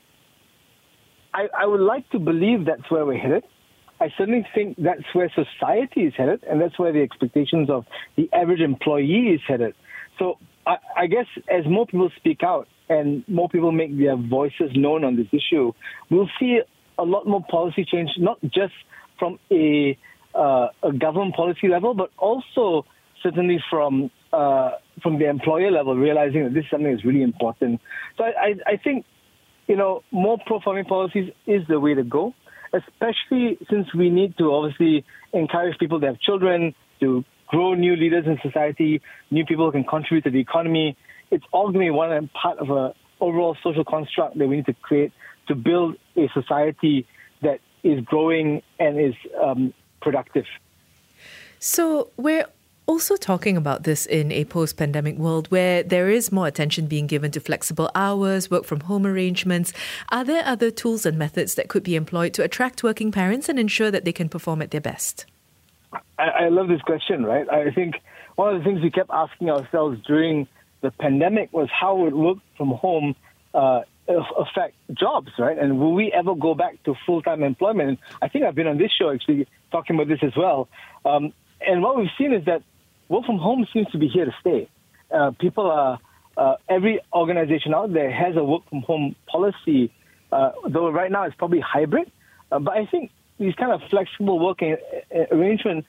I, 1.35 1.49
I 1.57 1.67
would 1.67 1.81
like 1.81 2.09
to 2.11 2.19
believe 2.19 2.65
that's 2.65 2.91
where 2.91 3.05
we're 3.05 3.19
headed. 3.19 3.45
I 4.00 4.12
certainly 4.17 4.47
think 4.55 4.76
that's 4.78 5.02
where 5.12 5.31
society 5.31 6.02
is 6.02 6.14
headed, 6.17 6.45
and 6.45 6.61
that's 6.61 6.78
where 6.78 6.93
the 6.93 7.02
expectations 7.02 7.69
of 7.69 7.85
the 8.17 8.28
average 8.33 8.61
employee 8.61 9.35
is 9.35 9.40
headed. 9.47 9.75
So 10.19 10.38
I, 10.67 10.76
I 10.97 11.07
guess 11.07 11.26
as 11.49 11.67
more 11.67 11.87
people 11.87 12.11
speak 12.17 12.43
out 12.43 12.69
and 12.88 13.26
more 13.28 13.49
people 13.49 13.73
make 13.73 13.97
their 13.99 14.17
voices 14.17 14.71
known 14.75 15.05
on 15.05 15.17
this 15.17 15.26
issue, 15.33 15.73
we'll 16.11 16.31
see 16.38 16.61
a 16.99 17.05
lot 17.05 17.26
more 17.26 17.45
policy 17.50 17.85
change, 17.85 18.11
not 18.19 18.38
just 18.43 18.75
from 19.19 19.38
a, 19.50 19.99
uh, 20.35 20.69
a 20.83 20.93
government 20.93 21.35
policy 21.35 21.69
level, 21.69 21.95
but 21.95 22.11
also 22.19 22.85
certainly 23.23 23.62
from 23.71 24.11
uh, 24.33 24.73
from 25.02 25.19
the 25.19 25.28
employer 25.28 25.71
level, 25.71 25.97
realizing 25.97 26.45
that 26.45 26.52
this 26.52 26.64
is 26.64 26.71
something 26.71 26.93
that's 26.93 27.05
really 27.05 27.23
important. 27.23 27.81
So 28.17 28.25
I, 28.25 28.28
I, 28.28 28.55
I 28.73 28.76
think, 28.76 29.07
you 29.67 29.76
know, 29.76 30.02
more 30.11 30.38
pro-farming 30.45 30.85
policies 30.85 31.33
is 31.47 31.62
the 31.67 31.81
way 31.81 31.95
to 31.95 32.02
go 32.02 32.35
especially 32.73 33.59
since 33.71 33.93
we 33.95 34.11
need 34.11 34.37
to 34.39 34.53
obviously 34.53 35.05
encourage 35.33 35.79
people 35.79 36.01
to 36.01 36.07
have 36.07 36.21
children, 36.21 36.75
to 37.01 37.25
grow 37.47 37.75
new 37.75 37.97
leaders 37.97 38.27
in 38.27 38.39
society, 38.43 39.01
new 39.31 39.45
people 39.45 39.71
can 39.73 39.85
contribute 39.85 40.25
to 40.25 40.31
the 40.31 40.41
economy. 40.41 40.97
It's 41.31 41.45
all 41.53 41.65
going 41.73 41.87
to 41.87 41.87
be 41.87 41.91
one 41.91 42.29
part 42.29 42.59
of 42.59 42.71
a 42.71 42.95
overall 43.21 43.57
social 43.63 43.85
construct 43.85 44.39
that 44.39 44.47
we 44.47 44.57
need 44.57 44.67
to 44.67 44.75
create 44.75 45.13
to 45.49 45.55
build 45.55 45.97
a 46.17 46.29
society 46.35 47.07
that 47.43 47.61
is 47.83 48.01
growing 48.05 48.63
and 48.79 49.01
is 49.01 49.15
um, 49.43 49.73
productive. 50.01 50.45
So 51.59 52.11
we're 52.17 52.47
also 52.88 53.16
talking 53.16 53.57
about 53.57 53.85
this 53.85 54.07
in 54.07 54.33
a 54.33 54.45
post 54.47 54.78
pandemic 54.78 55.16
world 55.16 55.47
where 55.49 55.83
there 55.83 56.09
is 56.09 56.33
more 56.33 56.47
attention 56.47 56.87
being 56.87 57.07
given 57.07 57.30
to 57.30 57.38
flexible 57.38 57.90
hours, 57.95 58.50
work 58.50 58.64
from 58.64 58.80
home 58.80 59.07
arrangements. 59.07 59.75
Are 60.09 60.25
there 60.25 60.42
other 60.45 60.71
tools 60.71 61.04
and 61.04 61.18
methods 61.18 61.54
that 61.57 61.68
could 61.68 61.83
be 61.83 61.95
employed 61.95 62.33
to 62.35 62.42
attract 62.42 62.83
working 62.83 63.12
parents 63.12 63.49
and 63.49 63.59
ensure 63.59 63.90
that 63.90 64.07
they 64.07 64.12
can 64.12 64.30
perform 64.30 64.62
at 64.62 64.71
their 64.71 64.80
best? 64.80 65.26
I, 66.18 66.28
I 66.28 66.49
love 66.49 66.68
this 66.68 66.80
question, 66.80 67.25
right? 67.25 67.49
I 67.49 67.71
think 67.71 67.97
one 68.37 68.57
of 68.57 68.61
the 68.61 68.64
things 68.64 68.83
we 68.83 68.90
kept 68.90 69.11
asking 69.12 69.50
ourselves 69.50 70.00
during 70.07 70.49
the 70.80 70.90
pandemic 70.90 71.52
was 71.52 71.68
how 71.71 71.95
would 71.97 72.14
work 72.14 72.38
from 72.57 72.71
home 72.71 73.14
uh, 73.52 73.83
affect 74.09 74.76
jobs, 74.95 75.30
right? 75.38 75.59
And 75.59 75.78
will 75.78 75.92
we 75.92 76.11
ever 76.11 76.35
go 76.35 76.54
back 76.54 76.83
to 76.85 76.95
full 77.04 77.21
time 77.21 77.42
employment? 77.42 78.00
I 78.23 78.28
think 78.28 78.47
I've 78.47 78.54
been 78.54 78.66
on 78.66 78.78
this 78.78 78.92
show 78.99 79.11
actually 79.11 79.47
talking 79.71 79.97
about 79.97 80.09
this 80.09 80.21
as 80.23 80.35
well. 80.35 80.68
Um, 81.04 81.35
and 81.61 81.83
what 81.83 81.99
we've 81.99 82.09
seen 82.16 82.33
is 82.33 82.45
that 82.47 82.62
work 83.09 83.25
from 83.25 83.38
home 83.38 83.67
seems 83.73 83.88
to 83.88 83.99
be 83.99 84.09
here 84.09 84.25
to 84.25 84.35
stay. 84.41 84.69
Uh, 85.11 85.31
people 85.38 85.71
are, 85.71 85.99
uh, 86.37 86.57
every 86.69 87.00
organization 87.12 87.75
out 87.75 87.93
there 87.93 88.11
has 88.11 88.37
a 88.37 88.45
work 88.45 88.69
from 88.69 88.83
home 88.83 89.17
policy, 89.27 89.93
uh, 90.33 90.53
though 90.67 90.91
right 90.91 91.11
now 91.11 91.25
it's 91.25 91.37
probably 91.37 91.61
hybrid. 91.61 92.11
Uh, 92.53 92.59
but 92.59 92.77
I 92.77 92.87
think 92.87 93.11
these 93.38 93.55
kind 93.55 93.73
of 93.73 93.81
flexible 93.88 94.38
working 94.38 94.77
arrangement 95.31 95.87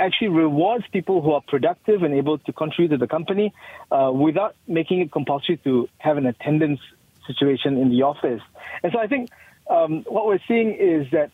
actually 0.00 0.28
rewards 0.28 0.84
people 0.92 1.22
who 1.22 1.32
are 1.32 1.40
productive 1.40 2.02
and 2.02 2.14
able 2.14 2.38
to 2.38 2.52
contribute 2.52 2.88
to 2.88 2.96
the 2.98 3.06
company 3.06 3.52
uh, 3.90 4.10
without 4.12 4.54
making 4.66 5.00
it 5.00 5.12
compulsory 5.12 5.56
to 5.58 5.88
have 5.98 6.16
an 6.16 6.26
attendance 6.26 6.80
situation 7.26 7.76
in 7.78 7.90
the 7.90 8.02
office. 8.02 8.42
And 8.82 8.92
so 8.92 8.98
I 8.98 9.06
think 9.06 9.30
um, 9.68 10.04
what 10.08 10.26
we're 10.26 10.40
seeing 10.46 10.74
is 10.74 11.10
that 11.12 11.30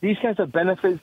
these 0.00 0.16
kinds 0.22 0.38
of 0.38 0.52
benefits 0.52 1.02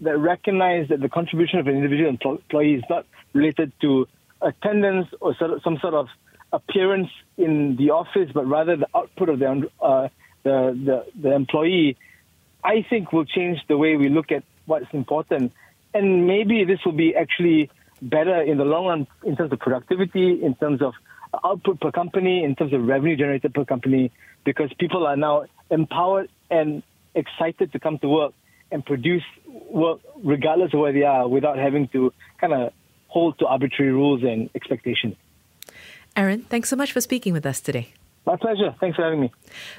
that 0.00 0.18
recognize 0.18 0.88
that 0.88 1.00
the 1.00 1.08
contribution 1.08 1.58
of 1.58 1.66
an 1.66 1.76
individual 1.76 2.10
employee 2.10 2.74
is 2.74 2.84
not 2.88 3.06
related 3.32 3.72
to 3.80 4.06
attendance 4.40 5.08
or 5.20 5.34
some 5.62 5.78
sort 5.78 5.94
of 5.94 6.08
appearance 6.52 7.08
in 7.36 7.76
the 7.76 7.90
office, 7.90 8.30
but 8.32 8.46
rather 8.46 8.76
the 8.76 8.88
output 8.94 9.28
of 9.28 9.38
the, 9.38 9.70
uh, 9.80 10.08
the, 10.42 10.78
the, 10.84 11.06
the 11.20 11.34
employee, 11.34 11.96
I 12.64 12.84
think 12.88 13.12
will 13.12 13.24
change 13.24 13.58
the 13.68 13.76
way 13.76 13.96
we 13.96 14.08
look 14.08 14.32
at 14.32 14.42
what's 14.66 14.92
important. 14.92 15.52
And 15.92 16.26
maybe 16.26 16.64
this 16.64 16.80
will 16.84 16.92
be 16.92 17.14
actually 17.14 17.70
better 18.00 18.40
in 18.40 18.58
the 18.58 18.64
long 18.64 18.86
run 18.86 19.06
in 19.24 19.36
terms 19.36 19.52
of 19.52 19.58
productivity, 19.58 20.42
in 20.42 20.54
terms 20.54 20.80
of 20.82 20.94
output 21.44 21.80
per 21.80 21.92
company, 21.92 22.42
in 22.42 22.56
terms 22.56 22.72
of 22.72 22.86
revenue 22.86 23.16
generated 23.16 23.54
per 23.54 23.64
company, 23.64 24.10
because 24.44 24.72
people 24.78 25.06
are 25.06 25.16
now 25.16 25.44
empowered 25.70 26.28
and 26.50 26.82
excited 27.14 27.72
to 27.72 27.78
come 27.78 27.98
to 27.98 28.08
work 28.08 28.32
and 28.70 28.84
produce 28.84 29.22
work 29.46 30.00
regardless 30.22 30.72
of 30.72 30.80
where 30.80 30.92
they 30.92 31.02
are 31.02 31.28
without 31.28 31.58
having 31.58 31.88
to 31.88 32.12
kind 32.40 32.52
of 32.52 32.72
hold 33.08 33.38
to 33.38 33.46
arbitrary 33.46 33.92
rules 33.92 34.22
and 34.22 34.50
expectations. 34.54 35.16
Aaron, 36.16 36.42
thanks 36.42 36.68
so 36.68 36.76
much 36.76 36.92
for 36.92 37.00
speaking 37.00 37.32
with 37.32 37.46
us 37.46 37.60
today. 37.60 37.92
My 38.30 38.36
pleasure. 38.36 38.72
Thanks 38.78 38.94
for 38.94 39.02
having 39.02 39.22
me. 39.22 39.32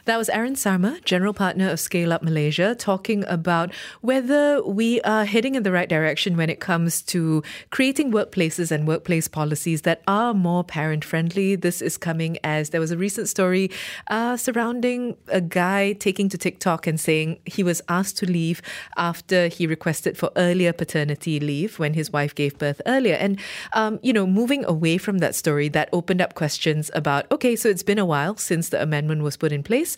That 0.03 0.17
was 0.17 0.27
Aaron 0.27 0.57
Sarma, 0.57 0.99
General 1.05 1.33
Partner 1.33 1.69
of 1.69 1.79
Scale 1.79 2.11
Up 2.11 2.21
Malaysia, 2.21 2.75
talking 2.75 3.23
about 3.29 3.73
whether 4.01 4.61
we 4.61 4.99
are 5.03 5.23
heading 5.23 5.55
in 5.55 5.63
the 5.63 5.71
right 5.71 5.87
direction 5.87 6.35
when 6.35 6.49
it 6.49 6.59
comes 6.59 7.01
to 7.03 7.43
creating 7.69 8.11
workplaces 8.11 8.69
and 8.69 8.85
workplace 8.85 9.29
policies 9.29 9.83
that 9.83 10.01
are 10.05 10.33
more 10.33 10.65
parent 10.65 11.05
friendly. 11.05 11.55
This 11.55 11.81
is 11.81 11.97
coming 11.97 12.39
as 12.43 12.71
there 12.71 12.81
was 12.81 12.91
a 12.91 12.97
recent 12.97 13.29
story 13.29 13.71
uh, 14.09 14.35
surrounding 14.35 15.15
a 15.29 15.39
guy 15.39 15.93
taking 15.93 16.27
to 16.27 16.37
TikTok 16.37 16.85
and 16.85 16.99
saying 16.99 17.39
he 17.45 17.63
was 17.63 17.81
asked 17.87 18.17
to 18.17 18.25
leave 18.25 18.61
after 18.97 19.47
he 19.47 19.65
requested 19.65 20.17
for 20.17 20.29
earlier 20.35 20.73
paternity 20.73 21.39
leave 21.39 21.79
when 21.79 21.93
his 21.93 22.11
wife 22.11 22.35
gave 22.35 22.57
birth 22.57 22.81
earlier. 22.85 23.15
And, 23.15 23.39
um, 23.71 23.97
you 24.03 24.11
know, 24.11 24.27
moving 24.27 24.65
away 24.65 24.97
from 24.97 25.19
that 25.19 25.35
story, 25.35 25.69
that 25.69 25.87
opened 25.93 26.19
up 26.19 26.33
questions 26.33 26.91
about 26.93 27.31
okay, 27.31 27.55
so 27.55 27.69
it's 27.69 27.83
been 27.83 27.97
a 27.97 28.05
while 28.05 28.35
while 28.41 28.57
since 28.57 28.69
the 28.69 28.81
amendment 28.81 29.23
was 29.23 29.37
put 29.37 29.51
in 29.51 29.63
place. 29.63 29.97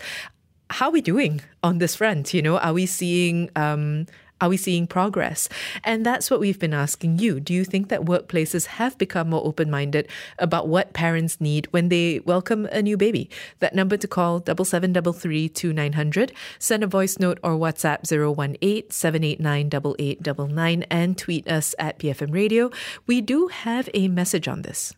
How 0.69 0.88
are 0.88 0.93
we 0.93 1.01
doing 1.01 1.41
on 1.62 1.79
this 1.79 1.95
front? 1.95 2.34
You 2.34 2.41
know, 2.41 2.58
are 2.58 2.73
we 2.73 2.86
seeing 2.86 3.49
um, 3.56 4.06
are 4.41 4.49
we 4.49 4.58
seeing 4.58 4.88
progress? 4.88 5.47
And 5.86 6.06
that's 6.06 6.29
what 6.29 6.41
we've 6.41 6.60
been 6.60 6.73
asking 6.73 7.19
you. 7.19 7.39
Do 7.39 7.53
you 7.53 7.63
think 7.63 7.88
that 7.88 8.01
workplaces 8.01 8.65
have 8.65 8.97
become 8.97 9.29
more 9.29 9.45
open 9.45 9.71
minded 9.71 10.10
about 10.38 10.67
what 10.67 10.91
parents 10.91 11.39
need 11.39 11.67
when 11.71 11.88
they 11.89 12.19
welcome 12.25 12.65
a 12.71 12.82
new 12.82 12.97
baby? 12.97 13.29
That 13.60 13.73
number 13.75 13.95
to 13.97 14.08
call 14.08 14.39
double 14.39 14.65
seven 14.65 14.91
double 14.91 15.13
three 15.13 15.47
two 15.47 15.71
nine 15.71 15.93
hundred. 15.93 16.34
Send 16.60 16.84
a 16.84 16.88
voice 16.88 17.19
note 17.19 17.39
or 17.43 17.56
WhatsApp 17.56 18.03
018 18.12 18.91
789 18.91 19.67
8899 19.67 20.84
and 20.89 21.17
tweet 21.17 21.47
us 21.47 21.75
at 21.79 21.99
BFM 21.99 22.34
Radio. 22.34 22.69
We 23.08 23.21
do 23.21 23.47
have 23.47 23.88
a 23.93 24.08
message 24.10 24.47
on 24.47 24.63
this. 24.63 24.93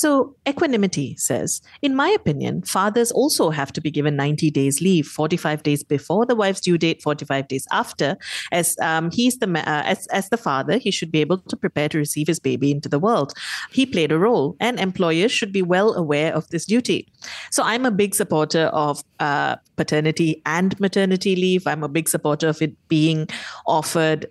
So, 0.00 0.34
Equanimity 0.48 1.14
says, 1.18 1.60
in 1.82 1.94
my 1.94 2.08
opinion, 2.08 2.62
fathers 2.62 3.12
also 3.12 3.50
have 3.50 3.70
to 3.74 3.82
be 3.82 3.90
given 3.90 4.16
90 4.16 4.50
days 4.50 4.80
leave, 4.80 5.06
45 5.06 5.62
days 5.62 5.84
before 5.84 6.24
the 6.24 6.34
wife's 6.34 6.62
due 6.62 6.78
date, 6.78 7.02
45 7.02 7.48
days 7.48 7.66
after. 7.70 8.16
As 8.50 8.74
um, 8.80 9.10
he's 9.10 9.36
the 9.40 9.46
uh, 9.50 9.82
as, 9.84 10.06
as 10.06 10.30
the 10.30 10.38
father, 10.38 10.78
he 10.78 10.90
should 10.90 11.12
be 11.12 11.20
able 11.20 11.36
to 11.36 11.54
prepare 11.54 11.90
to 11.90 11.98
receive 11.98 12.28
his 12.28 12.40
baby 12.40 12.70
into 12.70 12.88
the 12.88 12.98
world. 12.98 13.34
He 13.72 13.84
played 13.84 14.10
a 14.10 14.18
role, 14.18 14.56
and 14.58 14.80
employers 14.80 15.32
should 15.32 15.52
be 15.52 15.60
well 15.60 15.92
aware 15.92 16.34
of 16.34 16.48
this 16.48 16.64
duty. 16.64 17.06
So, 17.50 17.62
I'm 17.62 17.84
a 17.84 17.90
big 17.90 18.14
supporter 18.14 18.68
of 18.72 19.04
uh, 19.18 19.56
paternity 19.76 20.40
and 20.46 20.80
maternity 20.80 21.36
leave. 21.36 21.66
I'm 21.66 21.82
a 21.82 21.88
big 21.90 22.08
supporter 22.08 22.48
of 22.48 22.62
it 22.62 22.72
being 22.88 23.28
offered 23.66 24.30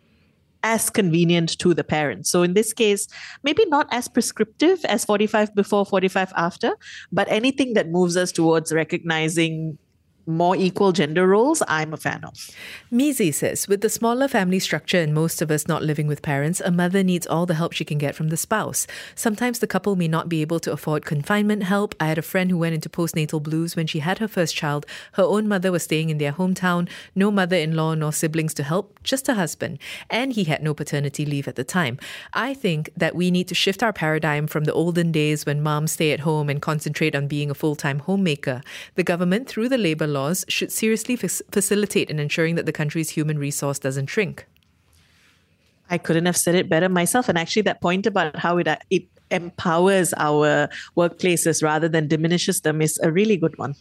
as 0.63 0.89
convenient 0.89 1.58
to 1.60 1.74
the 1.74 1.84
parents. 1.84 2.30
So 2.30 2.43
in 2.43 2.54
this 2.54 2.74
case, 2.74 3.08
maybe 3.43 3.65
not 3.67 3.88
as 3.91 4.08
prescriptive 4.08 4.84
as 4.86 5.06
45 5.06 5.56
before, 5.56 5.86
45 5.86 6.34
after, 6.36 6.76
but 7.12 7.28
anything 7.30 7.74
that 7.74 7.89
moves 7.89 8.17
us 8.17 8.32
towards 8.32 8.74
recognizing 8.74 9.78
more 10.29 10.55
equal 10.55 10.91
gender 10.91 11.27
roles, 11.27 11.63
I'm 11.67 11.93
a 11.93 11.97
fan 11.97 12.23
of. 12.23 12.49
Mizi 12.91 13.33
says, 13.33 13.67
with 13.67 13.81
the 13.81 13.89
smaller 13.89 14.27
family 14.27 14.59
structure 14.59 14.99
and 14.99 15.13
most 15.13 15.41
of 15.41 15.49
us 15.49 15.67
not 15.67 15.83
living 15.83 16.07
with 16.07 16.21
parents, 16.21 16.61
a 16.61 16.71
mother 16.71 17.03
needs 17.03 17.25
all 17.25 17.45
the 17.45 17.55
help 17.55 17.73
she 17.73 17.83
can 17.83 17.97
get 17.97 18.15
from 18.15 18.29
the 18.29 18.37
spouse. 18.37 18.85
Sometimes 19.15 19.59
the 19.59 19.67
couple 19.67 19.95
may 19.95 20.07
not 20.07 20.29
be 20.29 20.41
able 20.41 20.59
to 20.59 20.71
afford 20.71 21.05
confinement 21.05 21.63
help. 21.63 21.95
I 21.99 22.07
had 22.07 22.17
a 22.17 22.21
friend 22.21 22.51
who 22.51 22.57
went 22.57 22.75
into 22.75 22.89
postnatal 22.89 23.41
blues 23.41 23.75
when 23.75 23.87
she 23.87 23.99
had 23.99 24.19
her 24.19 24.27
first 24.27 24.55
child. 24.55 24.85
Her 25.13 25.23
own 25.23 25.47
mother 25.47 25.71
was 25.71 25.83
staying 25.83 26.09
in 26.09 26.19
their 26.19 26.33
hometown, 26.33 26.87
no 27.15 27.31
mother 27.31 27.57
in 27.57 27.75
law 27.75 27.95
nor 27.95 28.13
siblings 28.13 28.53
to 28.55 28.63
help, 28.63 29.01
just 29.03 29.25
her 29.27 29.33
husband. 29.33 29.79
And 30.09 30.33
he 30.33 30.43
had 30.43 30.61
no 30.61 30.73
paternity 30.75 31.25
leave 31.25 31.47
at 31.47 31.55
the 31.55 31.63
time. 31.63 31.97
I 32.33 32.53
think 32.53 32.91
that 32.95 33.15
we 33.15 33.31
need 33.31 33.47
to 33.47 33.55
shift 33.55 33.81
our 33.81 33.93
paradigm 33.93 34.45
from 34.45 34.65
the 34.65 34.73
olden 34.73 35.11
days 35.11 35.45
when 35.45 35.63
moms 35.63 35.93
stay 35.93 36.11
at 36.11 36.19
home 36.19 36.49
and 36.49 36.61
concentrate 36.61 37.15
on 37.15 37.27
being 37.27 37.49
a 37.49 37.55
full 37.55 37.75
time 37.75 37.99
homemaker. 37.99 38.61
The 38.93 39.03
government, 39.03 39.47
through 39.47 39.69
the 39.69 39.77
labor 39.77 40.05
law, 40.05 40.18
laws 40.19 40.45
should 40.47 40.71
seriously 40.71 41.17
f- 41.21 41.41
facilitate 41.51 42.10
in 42.10 42.19
ensuring 42.19 42.55
that 42.55 42.65
the 42.65 42.79
country's 42.82 43.12
human 43.12 43.38
resource 43.39 43.79
doesn't 43.79 44.08
shrink. 44.08 44.45
I 45.89 45.97
couldn't 45.97 46.25
have 46.25 46.38
said 46.38 46.56
it 46.56 46.69
better 46.69 46.89
myself. 46.89 47.30
And 47.30 47.38
actually, 47.38 47.63
that 47.63 47.82
point 47.82 48.06
about 48.06 48.36
how 48.38 48.58
it 48.58 48.67
uh, 48.67 48.78
it 48.89 49.08
empowers 49.32 50.13
our 50.17 50.69
workplaces 50.97 51.63
rather 51.63 51.88
than 51.88 52.08
diminishes 52.08 52.62
them 52.62 52.82
is 52.82 52.99
a 53.04 53.12
really 53.12 53.38
good 53.38 53.58
one. 53.58 53.75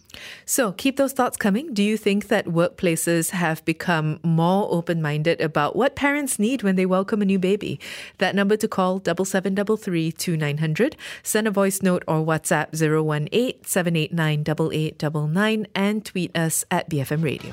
So 0.44 0.72
keep 0.72 0.96
those 0.96 1.12
thoughts 1.12 1.36
coming. 1.36 1.72
Do 1.72 1.82
you 1.82 1.96
think 1.96 2.28
that 2.28 2.46
workplaces 2.46 3.30
have 3.30 3.64
become 3.64 4.20
more 4.22 4.68
open 4.70 5.02
minded 5.02 5.40
about 5.40 5.76
what 5.76 5.96
parents 5.96 6.38
need 6.38 6.62
when 6.62 6.76
they 6.76 6.86
welcome 6.86 7.22
a 7.22 7.24
new 7.24 7.38
baby? 7.38 7.80
That 8.18 8.34
number 8.34 8.56
to 8.56 8.68
call 8.68 8.98
double 8.98 9.24
seven 9.24 9.54
double 9.54 9.76
three 9.76 10.12
two 10.12 10.36
nine 10.36 10.58
hundred. 10.58 10.96
Send 11.22 11.48
a 11.48 11.50
voice 11.50 11.82
note 11.82 12.04
or 12.06 12.24
WhatsApp 12.24 12.74
018 12.74 13.64
789 13.64 14.40
8899 14.40 15.66
and 15.74 16.04
tweet 16.04 16.36
us 16.36 16.64
at 16.70 16.90
BFM 16.90 17.22
Radio. 17.22 17.52